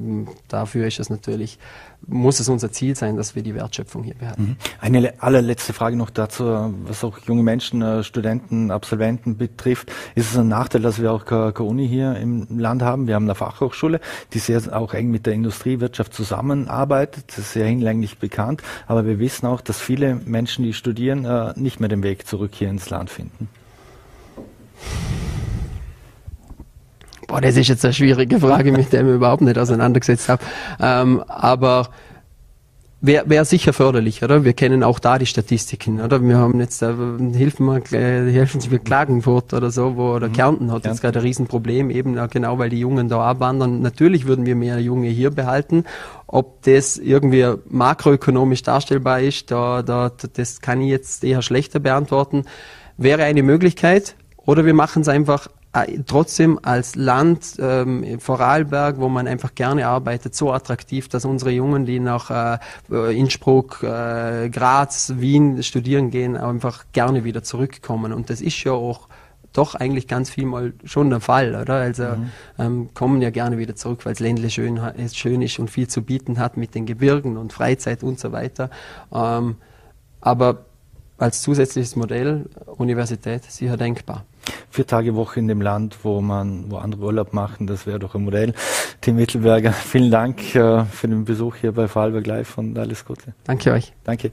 [0.47, 1.59] dafür ist es natürlich
[2.07, 4.43] muss es unser Ziel sein, dass wir die Wertschöpfung hier behalten.
[4.43, 4.55] Mhm.
[4.79, 9.91] Eine allerletzte Frage noch dazu, was auch junge Menschen, äh, Studenten, Absolventen betrifft.
[10.15, 13.07] Ist es ein Nachteil, dass wir auch keine Uni hier im Land haben?
[13.07, 13.99] Wir haben eine Fachhochschule,
[14.33, 17.25] die sehr auch eng mit der Industriewirtschaft zusammenarbeitet.
[17.27, 18.61] Das ist sehr hinlänglich bekannt.
[18.87, 22.51] Aber wir wissen auch, dass viele Menschen, die studieren, äh, nicht mehr den Weg zurück
[22.53, 23.49] hier ins Land finden.
[27.27, 30.43] Boah, das ist jetzt eine schwierige Frage, mit der ich mich überhaupt nicht auseinandergesetzt habe.
[30.79, 31.89] Ähm, aber
[33.01, 34.43] wäre wär sicher förderlich, oder?
[34.43, 36.21] Wir kennen auch da die Statistiken, oder?
[36.21, 36.93] Wir haben jetzt, äh,
[37.33, 40.33] helfen wir, äh, helfen Sie mit Klagenfurt oder so, wo, oder mhm.
[40.33, 43.81] Kärnten hat jetzt gerade ein Riesenproblem, eben äh, genau, weil die Jungen da abwandern.
[43.81, 45.83] Natürlich würden wir mehr Junge hier behalten.
[46.27, 52.45] Ob das irgendwie makroökonomisch darstellbar ist, da, da, das kann ich jetzt eher schlechter beantworten.
[52.97, 54.15] Wäre eine Möglichkeit.
[54.45, 55.47] Oder wir machen es einfach
[56.05, 61.85] trotzdem als Land, ähm, Vorarlberg, wo man einfach gerne arbeitet, so attraktiv, dass unsere Jungen,
[61.85, 62.59] die nach
[62.89, 68.13] äh, Innsbruck, äh, Graz, Wien studieren gehen, einfach gerne wieder zurückkommen.
[68.13, 69.07] Und das ist ja auch
[69.53, 71.75] doch eigentlich ganz viel mal schon der Fall, oder?
[71.75, 72.31] Also mhm.
[72.59, 74.79] ähm, kommen ja gerne wieder zurück, weil das Ländle schön,
[75.13, 78.69] schön ist und viel zu bieten hat mit den Gebirgen und Freizeit und so weiter.
[79.13, 79.55] Ähm,
[80.19, 80.65] aber
[81.17, 84.25] als zusätzliches Modell Universität sicher denkbar
[84.69, 87.67] vier Tage Woche in dem Land, wo man, wo andere Urlaub machen.
[87.67, 88.53] Das wäre doch ein Modell.
[89.01, 93.33] Tim Mittelberger, vielen Dank äh, für den Besuch hier bei Vorarlberg Live und alles Gute.
[93.43, 93.93] Danke euch.
[94.03, 94.31] Danke.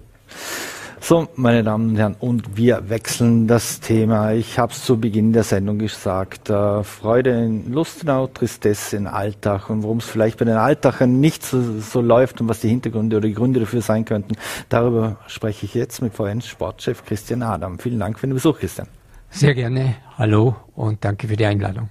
[1.04, 4.34] So, meine Damen und Herren, und wir wechseln das Thema.
[4.34, 6.48] Ich habe es zu Beginn der Sendung gesagt.
[6.48, 11.44] Äh, Freude in Lustenau, Tristesse in Alltag und worum es vielleicht bei den Alltagern nicht
[11.44, 14.36] so, so, läuft und was die Hintergründe oder die Gründe dafür sein könnten,
[14.68, 17.80] darüber spreche ich jetzt mit VN Sportchef Christian Adam.
[17.80, 18.86] Vielen Dank für den Besuch, Christian.
[19.32, 19.96] Sehr gerne.
[20.18, 21.88] Hallo und danke für die Einladung.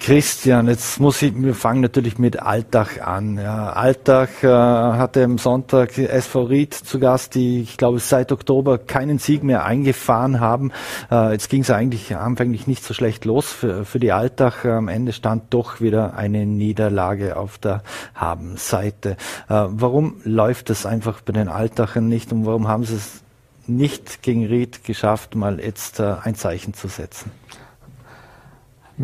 [0.00, 3.36] Christian, jetzt muss ich, wir fangen natürlich mit Alltag an.
[3.36, 8.78] Ja, Alltag äh, hatte am Sonntag SV Ried zu Gast, die, ich glaube, seit Oktober
[8.78, 10.72] keinen Sieg mehr eingefahren haben.
[11.10, 14.64] Äh, jetzt ging es eigentlich anfänglich nicht so schlecht los für, für die Alltag.
[14.64, 17.82] Am Ende stand doch wieder eine Niederlage auf der
[18.14, 19.10] Habenseite.
[19.48, 23.24] Äh, warum läuft es einfach bei den Alltagen nicht und warum haben sie es
[23.68, 27.30] nicht gegen Ried geschafft, mal jetzt äh, ein Zeichen zu setzen?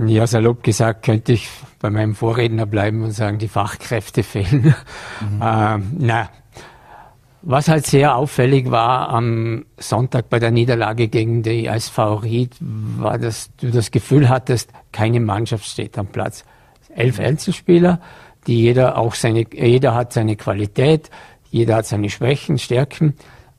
[0.06, 1.48] Ja, salopp gesagt, könnte ich
[1.78, 4.74] bei meinem Vorredner bleiben und sagen, die Fachkräfte fehlen.
[5.20, 5.40] Mhm.
[5.42, 6.28] Ähm, na,
[7.46, 13.18] was halt sehr auffällig war am Sonntag bei der Niederlage gegen die SV Ried, war,
[13.18, 16.44] dass du das Gefühl hattest, keine Mannschaft steht am Platz.
[16.94, 17.26] Elf mhm.
[17.26, 18.00] Einzelspieler,
[18.46, 21.10] die jeder auch seine, jeder hat seine Qualität,
[21.50, 23.14] jeder hat seine Schwächen, Stärken.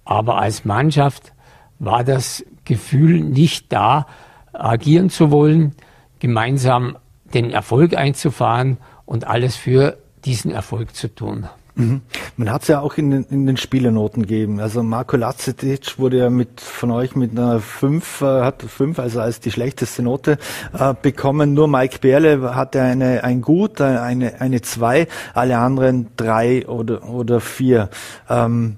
[0.05, 1.33] Aber als Mannschaft
[1.79, 4.07] war das Gefühl nicht da,
[4.53, 5.75] agieren zu wollen,
[6.19, 6.97] gemeinsam
[7.33, 11.47] den Erfolg einzufahren und alles für diesen Erfolg zu tun.
[11.75, 12.01] Mhm.
[12.37, 14.61] Man hat es ja auch in den, in den Spielernoten gegeben.
[14.61, 19.19] Also Marco Lacetic wurde ja mit von euch mit einer 5, äh, hat 5, also
[19.19, 20.37] als die schlechteste Note
[20.77, 21.53] äh, bekommen.
[21.53, 27.41] Nur Mike Berle hatte eine ein Gut, eine eine 2, alle anderen drei oder oder
[27.41, 27.89] vier.
[28.29, 28.77] Ähm,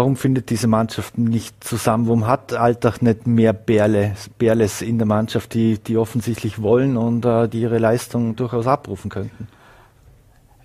[0.00, 2.06] warum findet diese Mannschaft nicht zusammen?
[2.06, 7.26] Warum hat Alltag nicht mehr Bärle, Bärles in der Mannschaft, die, die offensichtlich wollen und
[7.26, 9.46] äh, die ihre Leistung durchaus abrufen könnten?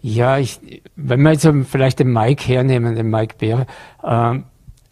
[0.02, 3.67] Ja, ich, wenn wir jetzt vielleicht den Mike hernehmen, den Mike Bär,
[4.04, 4.39] äh,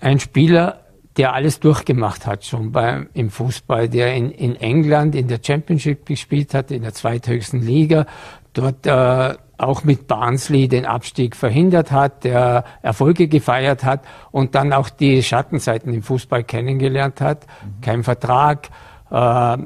[0.02, 0.82] ein Spieler,
[1.16, 6.06] der alles durchgemacht hat schon bei, im Fußball, der in, in England in der Championship
[6.06, 8.08] gespielt hat, in der zweithöchsten Liga,
[8.54, 14.74] dort äh, auch mit Barnsley den Abstieg verhindert hat, der Erfolge gefeiert hat und dann
[14.74, 17.46] auch die Schattenseiten im Fußball kennengelernt hat.
[17.46, 17.82] Mhm.
[17.82, 18.70] Kein Vertrag.
[19.10, 19.58] Äh,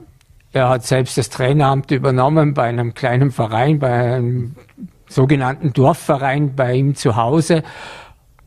[0.53, 4.55] er hat selbst das Traineramt übernommen bei einem kleinen Verein, bei einem
[5.07, 7.63] sogenannten Dorfverein bei ihm zu Hause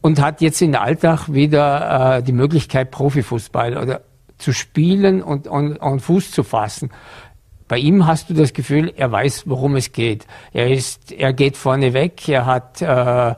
[0.00, 4.02] und hat jetzt in Alltag wieder äh, die Möglichkeit, Profifußball oder
[4.38, 6.90] zu spielen und, und, und Fuß zu fassen.
[7.70, 10.26] Bei ihm hast du das Gefühl, er weiß, worum es geht.
[10.52, 13.36] Er ist, er geht vorne weg, er hat äh,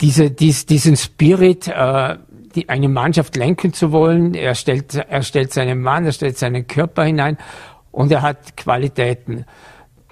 [0.00, 2.16] diese, dies, diesen Spirit, äh,
[2.54, 4.32] die, eine Mannschaft lenken zu wollen.
[4.32, 7.36] Er stellt, er stellt seinen Mann, er stellt seinen Körper hinein
[7.90, 9.44] und er hat Qualitäten.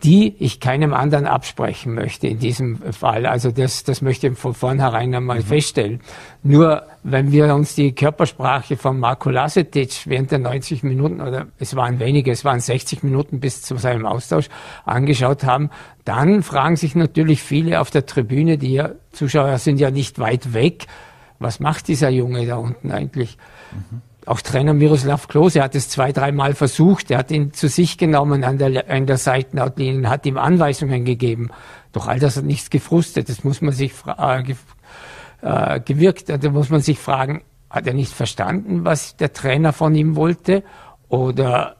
[0.05, 3.27] Die ich keinem anderen absprechen möchte in diesem Fall.
[3.27, 5.45] Also das, das möchte ich von vornherein einmal mhm.
[5.45, 6.01] feststellen.
[6.43, 11.75] Nur wenn wir uns die Körpersprache von Marco Lasetic während der 90 Minuten oder es
[11.75, 14.49] waren wenige, es waren 60 Minuten bis zu seinem Austausch
[14.85, 15.71] angeschaut haben,
[16.05, 20.55] dann fragen sich natürlich viele auf der Tribüne, die ja, Zuschauer sind ja nicht weit
[20.55, 20.87] weg,
[21.41, 23.37] was macht dieser Junge da unten eigentlich?
[23.73, 24.03] Mhm.
[24.29, 27.11] Auch Trainer Miroslav Klose hat es zwei, dreimal versucht.
[27.11, 31.49] Er hat ihn zu sich genommen an der, an der Seitenautlinie, hat ihm Anweisungen gegeben.
[31.93, 33.31] Doch all das hat nichts gefrustet.
[33.31, 34.55] Das muss man sich äh,
[35.41, 36.29] äh, gewirkt.
[36.29, 40.63] Da muss man sich fragen, hat er nicht verstanden, was der Trainer von ihm wollte?
[41.09, 41.77] Oder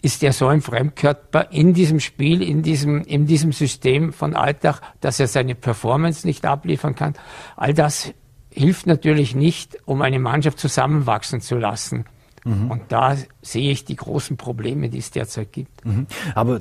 [0.00, 4.80] ist er so ein Fremdkörper in diesem Spiel, in diesem, in diesem System von Alltag,
[5.02, 7.12] dass er seine Performance nicht abliefern kann?
[7.56, 8.14] All das
[8.54, 12.04] hilft natürlich nicht, um eine Mannschaft zusammenwachsen zu lassen.
[12.44, 12.70] Mhm.
[12.70, 15.84] Und da sehe ich die großen Probleme, die es derzeit gibt.
[15.84, 16.06] Mhm.
[16.34, 16.60] Aber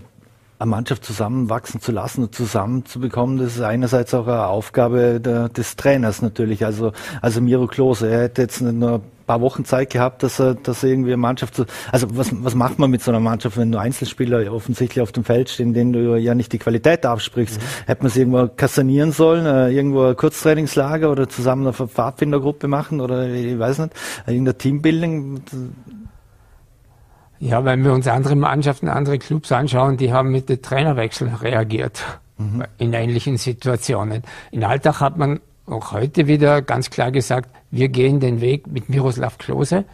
[0.58, 5.76] eine Mannschaft zusammenwachsen zu lassen und zusammenzubekommen, das ist einerseits auch eine Aufgabe der, des
[5.76, 6.66] Trainers natürlich.
[6.66, 10.56] Also, also Miro Klose, er hätte jetzt nicht nur paar Wochen Zeit gehabt, dass er,
[10.56, 13.58] dass er irgendwie eine Mannschaft so, also was, was macht man mit so einer Mannschaft,
[13.58, 17.60] wenn du Einzelspieler offensichtlich auf dem Feld stehen, denen du ja nicht die Qualität absprichst?
[17.60, 17.86] Mhm.
[17.86, 23.02] Hätte man sie irgendwo kassanieren sollen, äh, irgendwo ein Kurztrainingslager oder zusammen eine Pfadfindergruppe machen
[23.02, 23.94] oder ich weiß nicht,
[24.28, 25.42] irgendein Teambuilding?
[27.40, 32.02] Ja, wenn wir uns andere Mannschaften, andere Clubs anschauen, die haben mit den Trainerwechsel reagiert
[32.38, 32.64] mhm.
[32.78, 34.24] in ähnlichen Situationen.
[34.52, 38.88] In Alltag hat man auch heute wieder ganz klar gesagt, wir gehen den Weg mit
[38.88, 39.86] Miroslav Klose.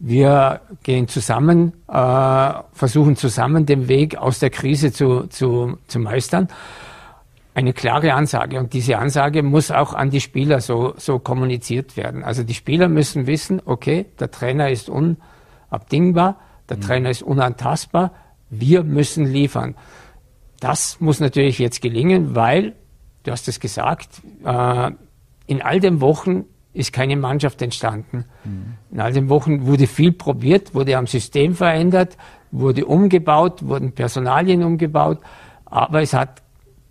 [0.00, 6.48] Wir gehen zusammen, äh, versuchen zusammen den Weg aus der Krise zu, zu, zu meistern.
[7.54, 8.58] Eine klare Ansage.
[8.58, 12.24] Und diese Ansage muss auch an die Spieler so, so kommuniziert werden.
[12.24, 16.80] Also die Spieler müssen wissen, okay, der Trainer ist unabdingbar, der mhm.
[16.80, 18.10] Trainer ist unantastbar,
[18.50, 19.76] wir müssen liefern.
[20.58, 22.74] Das muss natürlich jetzt gelingen, weil
[23.22, 24.90] du hast es gesagt, äh,
[25.46, 28.24] in all den Wochen ist keine Mannschaft entstanden.
[28.44, 28.74] Mhm.
[28.90, 32.16] In all den Wochen wurde viel probiert, wurde am System verändert,
[32.50, 35.18] wurde umgebaut, wurden Personalien umgebaut,
[35.64, 36.42] aber es hat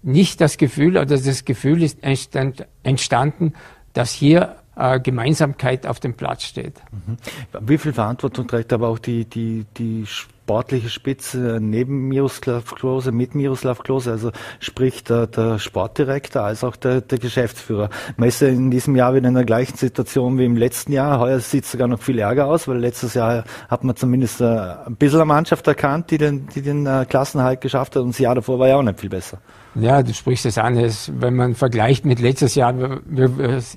[0.03, 3.53] nicht das Gefühl, oder das Gefühl ist entstanden,
[3.93, 6.81] dass hier äh, Gemeinsamkeit auf dem Platz steht.
[6.91, 7.17] Mhm.
[7.61, 10.05] Wie viel Verantwortung trägt aber auch die, die, die
[10.51, 16.75] sportliche Spitze neben Miroslav Klose, mit Miroslav Klose, also sprich der, der Sportdirektor als auch
[16.75, 17.89] der, der Geschäftsführer.
[18.17, 21.21] Man ist ja in diesem Jahr wieder in der gleichen Situation wie im letzten Jahr.
[21.21, 24.43] Heuer sieht es sogar noch viel ärger aus, weil letztes Jahr hat man zumindest äh,
[24.43, 28.19] ein bisschen eine Mannschaft erkannt, die den, die den äh, Klassenhalt geschafft hat und das
[28.19, 29.37] Jahr davor war ja auch nicht viel besser.
[29.75, 32.75] Ja, du sprichst es an, es, wenn man vergleicht mit letztes Jahr,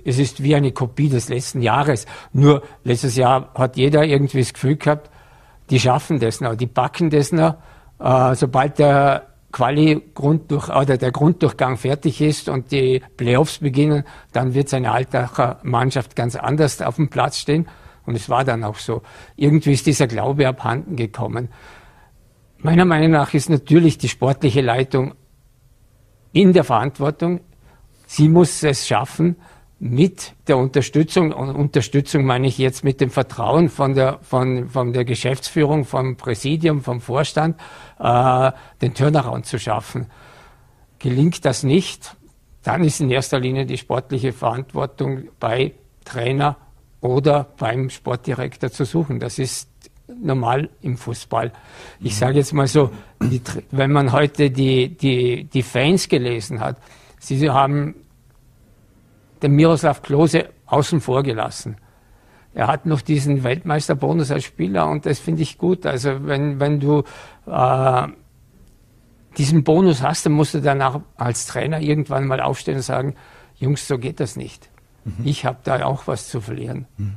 [0.04, 2.06] es ist wie eine Kopie des letzten Jahres.
[2.32, 5.08] Nur letztes Jahr hat jeder irgendwie das Gefühl gehabt,
[5.70, 7.57] die schaffen das noch, die backen das noch.
[7.98, 14.68] Äh, sobald der Quali-Grunddurch oder der Grunddurchgang fertig ist und die Playoffs beginnen, dann wird
[14.68, 17.68] seine Altacher Mannschaft ganz anders auf dem Platz stehen.
[18.05, 19.03] Und es war dann auch so.
[19.37, 21.48] Irgendwie ist dieser Glaube abhanden gekommen.
[22.59, 25.14] Meiner Meinung nach ist natürlich die sportliche Leitung
[26.33, 27.40] in der Verantwortung.
[28.07, 29.37] Sie muss es schaffen,
[29.78, 34.92] mit der Unterstützung, und Unterstützung meine ich jetzt mit dem Vertrauen von der, von, von
[34.92, 37.60] der Geschäftsführung, vom Präsidium, vom Vorstand,
[37.98, 40.06] äh, den Turnaround zu schaffen.
[40.98, 42.16] Gelingt das nicht,
[42.62, 46.56] dann ist in erster Linie die sportliche Verantwortung bei Trainer
[47.00, 49.20] oder beim Sportdirektor zu suchen.
[49.20, 49.68] Das ist
[50.08, 51.52] normal im Fußball.
[52.00, 52.90] Ich sage jetzt mal so,
[53.22, 56.78] die, wenn man heute die, die, die Fans gelesen hat,
[57.18, 57.94] sie haben
[59.44, 61.76] den Miroslav Klose außen vor gelassen.
[62.54, 65.87] Er hat noch diesen Weltmeisterbonus als Spieler und das finde ich gut.
[65.87, 67.02] Also wenn, wenn du
[67.46, 68.09] äh,
[69.37, 73.16] diesen Bonus hast, dann musst du danach als Trainer irgendwann mal aufstehen und sagen,
[73.57, 74.70] Jungs, so geht das nicht.
[75.04, 75.14] Mhm.
[75.24, 76.87] Ich habe da auch was zu verlieren.
[76.96, 77.14] Mhm.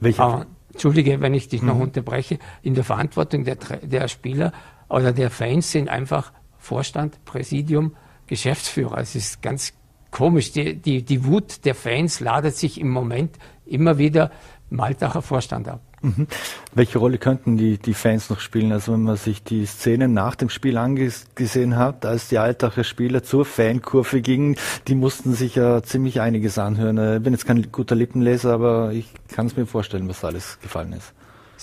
[0.00, 0.46] Welcher?
[0.72, 1.68] Entschuldige, wenn ich dich mhm.
[1.68, 2.38] noch unterbreche.
[2.62, 4.52] In der Verantwortung der, der Spieler
[4.88, 7.94] oder der Fans sind einfach Vorstand, Präsidium,
[8.26, 8.98] Geschäftsführer.
[8.98, 9.74] Es ist ganz
[10.12, 10.52] komisch.
[10.52, 14.30] Die, die, die Wut der Fans ladet sich im Moment immer wieder
[14.70, 15.80] im Altacher Vorstand ab.
[16.02, 16.26] Mhm.
[16.74, 18.72] Welche Rolle könnten die, die Fans noch spielen?
[18.72, 23.22] Also wenn man sich die Szenen nach dem Spiel angesehen hat, als die Altacher Spieler
[23.22, 24.56] zur Fankurve gingen,
[24.88, 27.16] die mussten sich ja ziemlich einiges anhören.
[27.16, 30.58] Ich bin jetzt kein guter Lippenleser, aber ich kann es mir vorstellen, was da alles
[30.60, 31.12] gefallen ist.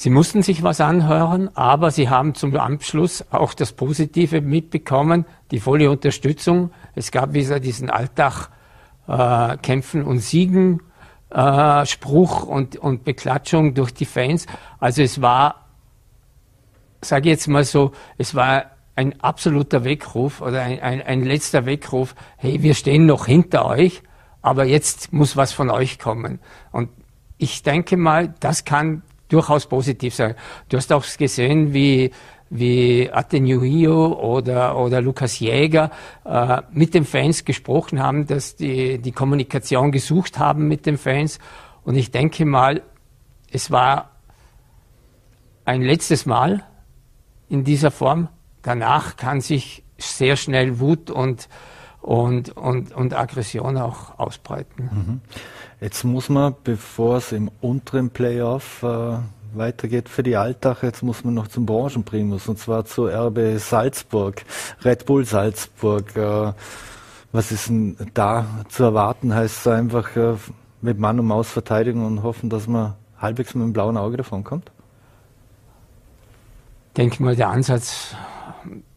[0.02, 5.60] Sie mussten sich was anhören, aber sie haben zum Abschluss auch das Positive mitbekommen, die
[5.60, 6.72] volle Unterstützung.
[6.96, 8.48] Es gab wieder diesen Alltag
[9.10, 10.82] äh, Kämpfen und Siegen
[11.32, 14.46] äh, Spruch und, und Beklatschung durch die Fans.
[14.80, 15.66] Also es war,
[17.02, 21.66] sage ich jetzt mal so, es war ein absoluter Weckruf oder ein, ein, ein letzter
[21.66, 24.02] Weckruf, hey, wir stehen noch hinter euch,
[24.42, 26.40] aber jetzt muss was von euch kommen.
[26.72, 26.90] Und
[27.38, 30.36] ich denke mal, das kann durchaus positiv sein.
[30.68, 32.12] Du hast auch gesehen, wie
[32.50, 35.92] wie Atenuio oder, oder Lukas Jäger
[36.26, 41.40] äh, mit den Fans gesprochen haben, dass die die Kommunikation gesucht haben mit den Fans.
[41.84, 42.82] Und ich denke mal,
[43.52, 44.12] es war
[45.66, 46.64] ein letztes Mal
[47.50, 48.30] in dieser Form.
[48.64, 51.50] Danach kann sich sehr schnell Wut und,
[52.02, 54.90] und, und, und Aggression auch ausbreiten.
[54.92, 55.22] Mhm.
[55.82, 59.18] Jetzt muss man, bevor es im unteren Playoff äh,
[59.54, 64.44] weitergeht für die Alltag, jetzt muss man noch zum Branchenprimus und zwar zu RB Salzburg,
[64.84, 66.16] Red Bull Salzburg.
[66.16, 66.54] Äh,
[67.32, 69.34] was ist denn da zu erwarten?
[69.34, 70.36] Heißt es einfach äh,
[70.82, 74.44] mit Mann und Maus verteidigen und hoffen, dass man halbwegs mit dem blauen Auge davon
[74.44, 74.72] kommt?
[77.00, 78.14] denke mal, der Ansatz,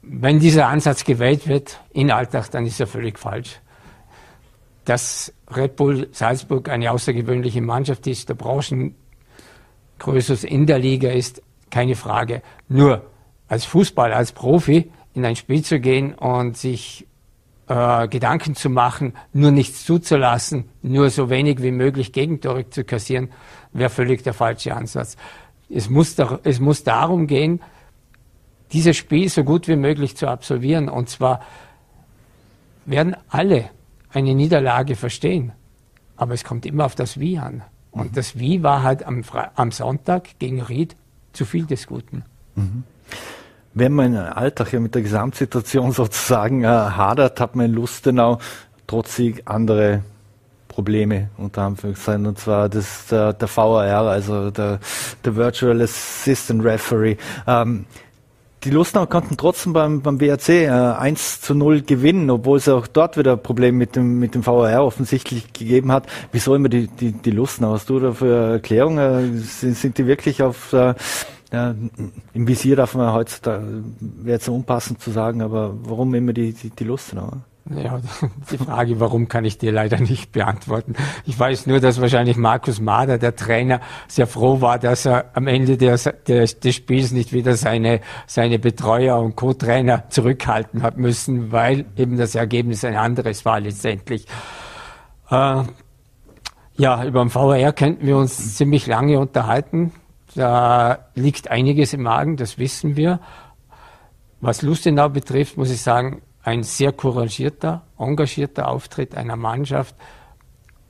[0.02, 3.60] wenn dieser Ansatz gewählt wird in Alltag, dann ist er völlig falsch.
[4.84, 11.94] Dass Red Bull Salzburg eine außergewöhnliche Mannschaft ist, der Branchengrößus in der Liga ist, keine
[11.94, 12.42] Frage.
[12.68, 13.06] Nur
[13.48, 17.06] als Fußballer, als Profi in ein Spiel zu gehen und sich
[17.68, 23.30] äh, Gedanken zu machen, nur nichts zuzulassen, nur so wenig wie möglich Gegentore zu kassieren,
[23.72, 25.16] wäre völlig der falsche Ansatz.
[25.68, 27.60] Es muss, doch, es muss darum gehen,
[28.72, 30.88] dieses Spiel so gut wie möglich zu absolvieren.
[30.88, 31.40] Und zwar
[32.84, 33.70] werden alle
[34.12, 35.52] eine Niederlage verstehen.
[36.16, 37.62] Aber es kommt immer auf das Wie an.
[37.90, 38.14] Und mhm.
[38.14, 39.22] das Wie war halt am,
[39.54, 40.96] am, Sonntag gegen Ried
[41.32, 42.24] zu viel des Guten.
[42.54, 42.84] Mhm.
[43.74, 48.38] Wenn man im Alltag ja mit der Gesamtsituation sozusagen äh, hadert, hat man in Lustenau
[48.86, 50.02] trotz Sieg andere
[50.68, 54.80] Probleme unter Anführungszeichen und zwar das der, der VAR, also der,
[55.22, 57.16] der Virtual Assistant Referee.
[57.46, 57.84] Ähm,
[58.64, 62.86] die Lustenau konnten trotzdem beim, beim WRC äh, 1 zu 0 gewinnen, obwohl es auch
[62.86, 66.06] dort wieder Probleme mit dem, mit dem VAR offensichtlich gegeben hat.
[66.30, 67.72] Wieso immer die, die, die Lustenau?
[67.72, 69.38] Hast du dafür Erklärungen?
[69.38, 70.94] Sind, sind die wirklich auf äh,
[71.52, 71.74] ja,
[72.32, 76.70] im Visier darf man heutzutage, wäre jetzt unpassend zu sagen, aber warum immer die, die,
[76.70, 77.42] die Lustenau?
[77.70, 78.00] Ja,
[78.50, 80.94] die Frage, warum, kann ich dir leider nicht beantworten.
[81.26, 85.46] Ich weiß nur, dass wahrscheinlich Markus Mader, der Trainer, sehr froh war, dass er am
[85.46, 91.52] Ende des, des, des Spiels nicht wieder seine, seine Betreuer und Co-Trainer zurückhalten hat müssen,
[91.52, 94.26] weil eben das Ergebnis ein anderes war letztendlich.
[95.30, 95.62] Äh,
[96.76, 99.92] ja, über den VR könnten wir uns ziemlich lange unterhalten.
[100.34, 103.20] Da liegt einiges im Magen, das wissen wir.
[104.40, 109.94] Was Lustenau betrifft, muss ich sagen, ein sehr couragierter, engagierter Auftritt einer Mannschaft.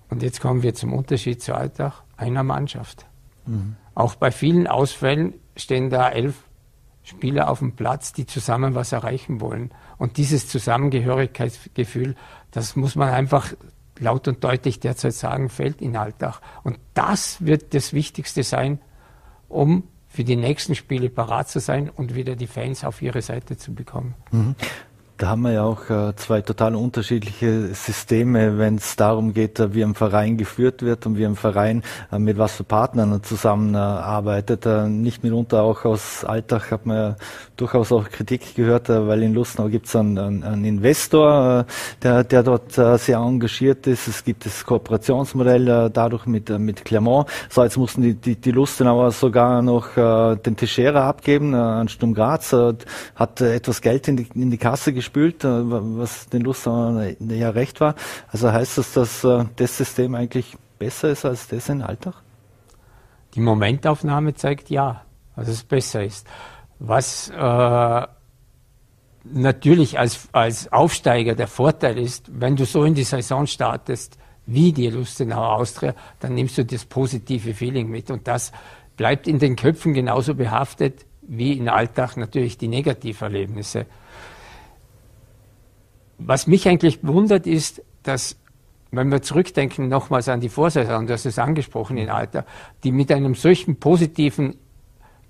[0.09, 3.07] Und jetzt kommen wir zum Unterschied zu Alltag einer Mannschaft.
[3.47, 3.77] Mhm.
[3.95, 6.45] Auch bei vielen Ausfällen stehen da elf
[7.03, 9.71] Spieler auf dem Platz, die zusammen was erreichen wollen.
[9.99, 12.15] Und dieses Zusammengehörigkeitsgefühl,
[12.51, 13.53] das muss man einfach
[13.99, 16.41] laut und deutlich derzeit sagen, fällt in Alltag.
[16.63, 18.81] Und das wird das Wichtigste sein,
[19.49, 23.57] um für die nächsten Spiele parat zu sein und wieder die Fans auf ihre Seite
[23.57, 24.15] zu bekommen.
[24.31, 24.55] Mhm.
[25.23, 29.73] Da haben wir ja auch äh, zwei total unterschiedliche Systeme, wenn es darum geht, äh,
[29.73, 34.67] wie ein Verein geführt wird und wie ein Verein äh, mit was für Partnern zusammenarbeitet.
[34.67, 37.17] Äh, nicht mitunter auch aus Alltag hat man ja
[37.55, 42.25] durchaus auch Kritik gehört, äh, weil in Lustenau gibt es einen, einen, Investor, äh, der,
[42.25, 44.09] der dort sehr engagiert ist.
[44.09, 47.29] Es gibt das Kooperationsmodell dadurch mit, mit Clermont.
[47.49, 52.53] So, jetzt mussten die, die, die Lustenauer sogar noch den Teixeira abgeben an Sturm Graz,
[53.15, 57.51] hat etwas Geld in die, in die Kasse gespielt gespült, äh, was den Lustenern ja
[57.51, 57.95] recht war.
[58.29, 62.15] Also heißt das, dass äh, das System eigentlich besser ist als das in Alltag?
[63.35, 65.03] Die Momentaufnahme zeigt ja,
[65.37, 66.27] dass es besser ist.
[66.79, 68.07] Was äh,
[69.25, 74.73] natürlich als, als Aufsteiger der Vorteil ist, wenn du so in die Saison startest, wie
[74.73, 78.51] die Lustenau Austria, dann nimmst du das positive Feeling mit und das
[78.97, 83.87] bleibt in den Köpfen genauso behaftet wie in Alltag natürlich die Negativerlebnisse.
[86.19, 88.37] Was mich eigentlich wundert, ist, dass
[88.91, 92.45] wenn wir zurückdenken nochmals an die Vorsaison, du hast es angesprochen in Alter,
[92.85, 94.57] die mit einem solchen positiven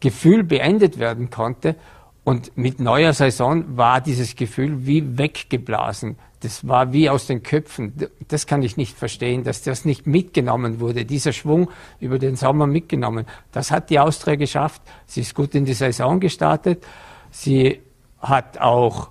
[0.01, 1.77] Gefühl beendet werden konnte.
[2.25, 6.17] Und mit neuer Saison war dieses Gefühl wie weggeblasen.
[6.41, 7.93] Das war wie aus den Köpfen.
[8.27, 11.05] Das kann ich nicht verstehen, dass das nicht mitgenommen wurde.
[11.05, 13.27] Dieser Schwung über den Sommer mitgenommen.
[13.53, 14.83] Das hat die Austria geschafft.
[15.07, 16.85] Sie ist gut in die Saison gestartet.
[17.31, 17.81] Sie
[18.21, 19.11] hat auch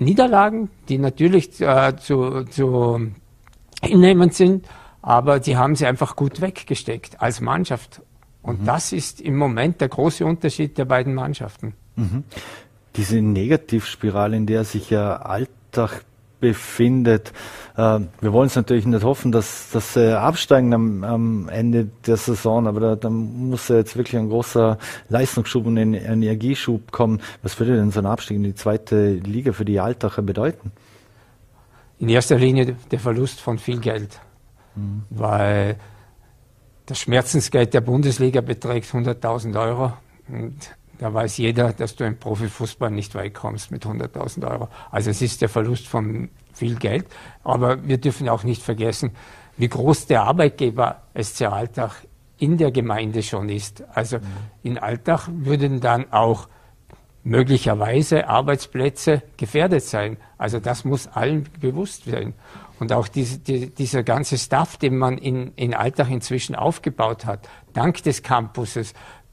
[0.00, 3.12] Niederlagen, die natürlich äh, zu, zu
[3.82, 4.66] hinnehmend sind,
[5.02, 8.02] aber die haben sie einfach gut weggesteckt als Mannschaft.
[8.42, 8.66] Und mhm.
[8.66, 11.74] das ist im Moment der große Unterschied der beiden Mannschaften.
[11.96, 12.24] Mhm.
[12.96, 16.02] diese Negativspirale, in der sich ja Alltag
[16.40, 17.32] befindet.
[17.76, 22.16] Äh, wir wollen es natürlich nicht hoffen, dass, dass sie absteigen am, am Ende der
[22.16, 24.78] Saison, aber da, da muss ja jetzt wirklich ein großer
[25.08, 27.20] Leistungsschub und ein Energieschub kommen.
[27.42, 30.72] Was würde denn so ein Abstieg in die zweite Liga für die Altacher bedeuten?
[31.98, 34.20] In erster Linie der Verlust von viel Geld,
[34.74, 35.02] mhm.
[35.10, 35.76] weil
[36.86, 39.92] das Schmerzensgeld der Bundesliga beträgt 100.000 Euro.
[40.28, 40.56] Und
[41.00, 44.68] da weiß jeder, dass du im Profifußball nicht weit kommst mit 100.000 Euro.
[44.90, 47.06] Also es ist der Verlust von viel Geld.
[47.42, 49.12] Aber wir dürfen auch nicht vergessen,
[49.56, 51.92] wie groß der Arbeitgeber SC Alltag
[52.36, 53.82] in der Gemeinde schon ist.
[53.94, 54.24] Also mhm.
[54.62, 56.48] in Alltag würden dann auch
[57.24, 60.18] möglicherweise Arbeitsplätze gefährdet sein.
[60.36, 62.34] Also das muss allen bewusst sein.
[62.78, 67.48] Und auch diese, die, dieser ganze Staff, den man in, in Alltag inzwischen aufgebaut hat,
[67.72, 68.92] dank des Campuses,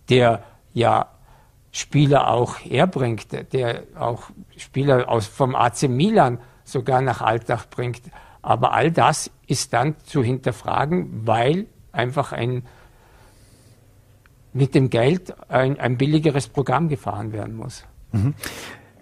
[0.10, 1.08] der ja
[1.78, 8.02] Spieler auch herbringt, der auch Spieler aus, vom AC Milan sogar nach Alltag bringt.
[8.42, 12.64] Aber all das ist dann zu hinterfragen, weil einfach ein,
[14.54, 17.84] mit dem Geld ein, ein billigeres Programm gefahren werden muss.
[18.12, 18.34] Mhm.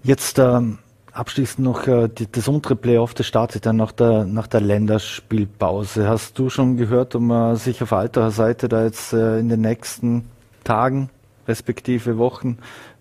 [0.04, 0.80] Jetzt ähm,
[1.14, 6.10] abschließend noch äh, die, das untere Playoff, das startet dann nach der, nach der Länderspielpause.
[6.10, 9.62] Hast du schon gehört, ob man sich auf alter Seite da jetzt äh, in den
[9.62, 10.30] nächsten
[10.66, 11.10] Tagen
[11.48, 12.58] respektive Wochen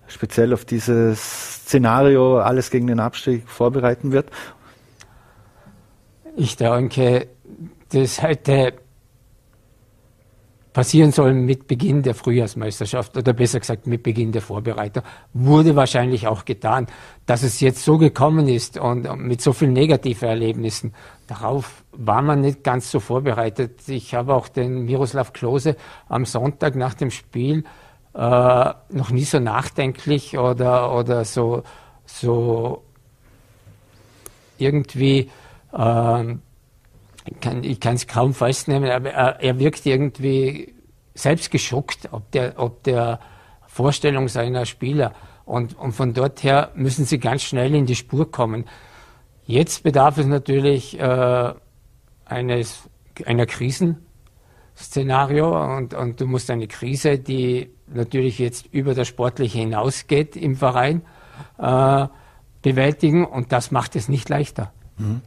[0.06, 4.30] speziell auf dieses Szenario alles gegen den Abstieg vorbereiten wird?
[6.36, 7.28] Ich denke,
[7.90, 8.74] das hätte
[10.74, 16.26] passieren soll mit Beginn der Frühjahrsmeisterschaft oder besser gesagt mit Beginn der Vorbereitung, wurde wahrscheinlich
[16.26, 16.88] auch getan.
[17.26, 20.92] Dass es jetzt so gekommen ist und mit so vielen negativen Erlebnissen,
[21.28, 23.88] darauf war man nicht ganz so vorbereitet.
[23.88, 25.76] Ich habe auch den Miroslav Klose
[26.08, 27.62] am Sonntag nach dem Spiel
[28.14, 28.18] äh,
[28.90, 31.62] noch nie so nachdenklich oder, oder so,
[32.06, 32.84] so
[34.58, 35.30] irgendwie,
[35.72, 36.34] äh,
[37.62, 40.74] ich kann es kaum festnehmen, aber er, er wirkt irgendwie
[41.14, 43.20] selbst geschockt, ob der, ob der
[43.66, 45.12] Vorstellung seiner Spieler.
[45.44, 48.64] Und, und von dort her müssen sie ganz schnell in die Spur kommen.
[49.46, 51.54] Jetzt bedarf es natürlich äh,
[52.24, 52.88] eines,
[53.26, 53.46] einer
[54.74, 60.56] Krisenszenario und, und du musst eine Krise, die natürlich jetzt über das Sportliche hinausgeht im
[60.56, 61.02] Verein,
[61.58, 62.06] äh,
[62.62, 64.72] bewältigen und das macht es nicht leichter.
[64.98, 65.20] Mhm.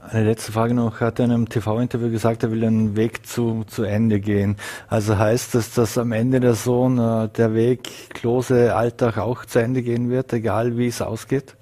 [0.00, 1.00] Eine letzte Frage noch.
[1.00, 4.56] Er hat in einem TV-Interview gesagt, er will einen Weg zu, zu Ende gehen.
[4.86, 9.58] Also heißt das, dass am Ende der Sohn äh, der Weg Klose Alltag auch zu
[9.58, 11.56] Ende gehen wird, egal wie es ausgeht?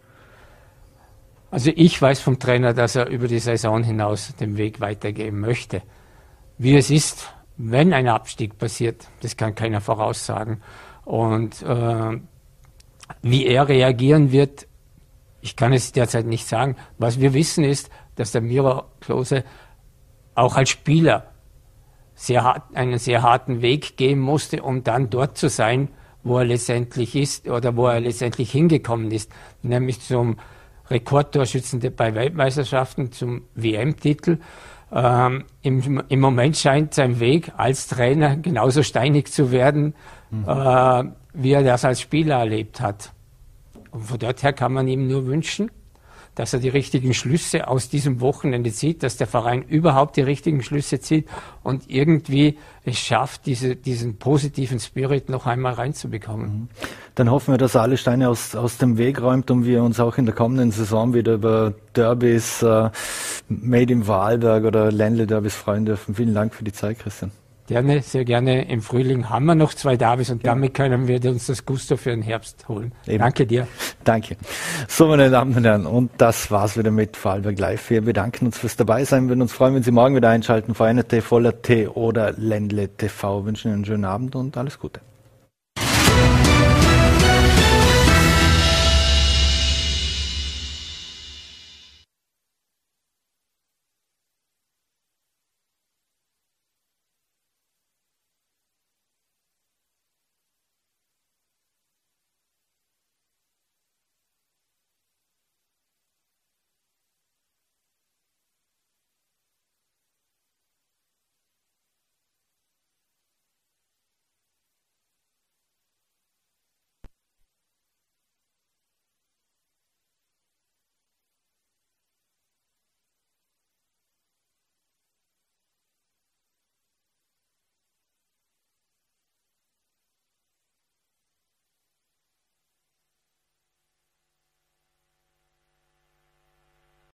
[1.51, 5.83] Also ich weiß vom Trainer, dass er über die Saison hinaus den Weg weitergehen möchte.
[6.59, 10.63] Wie es ist, wenn ein Abstieg passiert, das kann keiner voraussagen.
[11.05, 12.21] Und äh,
[13.23, 14.67] wie er reagieren wird,
[15.41, 16.77] ich kann es derzeit nicht sagen.
[16.99, 19.45] Was wir wissen ist, dass der Miro Klose
[20.35, 21.31] auch als Spieler
[22.15, 25.89] sehr hart, einen sehr harten Weg gehen musste, um dann dort zu sein,
[26.23, 29.31] wo er letztendlich ist oder wo er letztendlich hingekommen ist,
[29.63, 30.39] nämlich zum
[30.91, 34.39] Rekordtorschützende bei Weltmeisterschaften, zum WM-Titel.
[34.97, 39.95] Ähm, im, im, Moment scheint sein Weg als Trainer genauso steinig zu werden,
[40.31, 40.45] mhm.
[40.49, 43.13] äh, wie er das als Spieler erlebt hat.
[43.91, 45.69] Und von dort her kann man ihm nur wünschen,
[46.35, 50.62] dass er die richtigen Schlüsse aus diesem Wochenende zieht, dass der Verein überhaupt die richtigen
[50.62, 51.28] Schlüsse zieht
[51.62, 56.47] und irgendwie es schafft, diese, diesen positiven Spirit noch einmal reinzubekommen.
[56.47, 56.68] Mhm.
[57.14, 60.01] Dann hoffen wir, dass er alle Steine aus, aus dem Weg räumt und wir uns
[60.01, 62.91] auch in der kommenden Saison wieder über Derbys äh,
[63.49, 66.14] Made in Wahlberg oder Ländle Derbys freuen dürfen.
[66.14, 67.30] Vielen Dank für die Zeit, Christian.
[67.67, 68.69] Gerne, sehr gerne.
[68.69, 70.51] Im Frühling haben wir noch zwei Derbys und ja.
[70.51, 72.93] damit können wir uns das Gusto für den Herbst holen.
[73.07, 73.19] Eben.
[73.19, 73.67] Danke dir.
[74.05, 74.37] Danke.
[74.87, 77.89] So, meine Damen und Herren, und das war's wieder mit Vorarlberg Live.
[77.89, 79.25] Wir bedanken uns fürs Dabeisein.
[79.25, 80.75] Wir würden uns freuen, wenn Sie morgen wieder einschalten.
[80.75, 83.47] Vereine T, Voller T oder Ländle TV.
[83.47, 85.01] Wünschen Ihnen einen schönen Abend und alles Gute.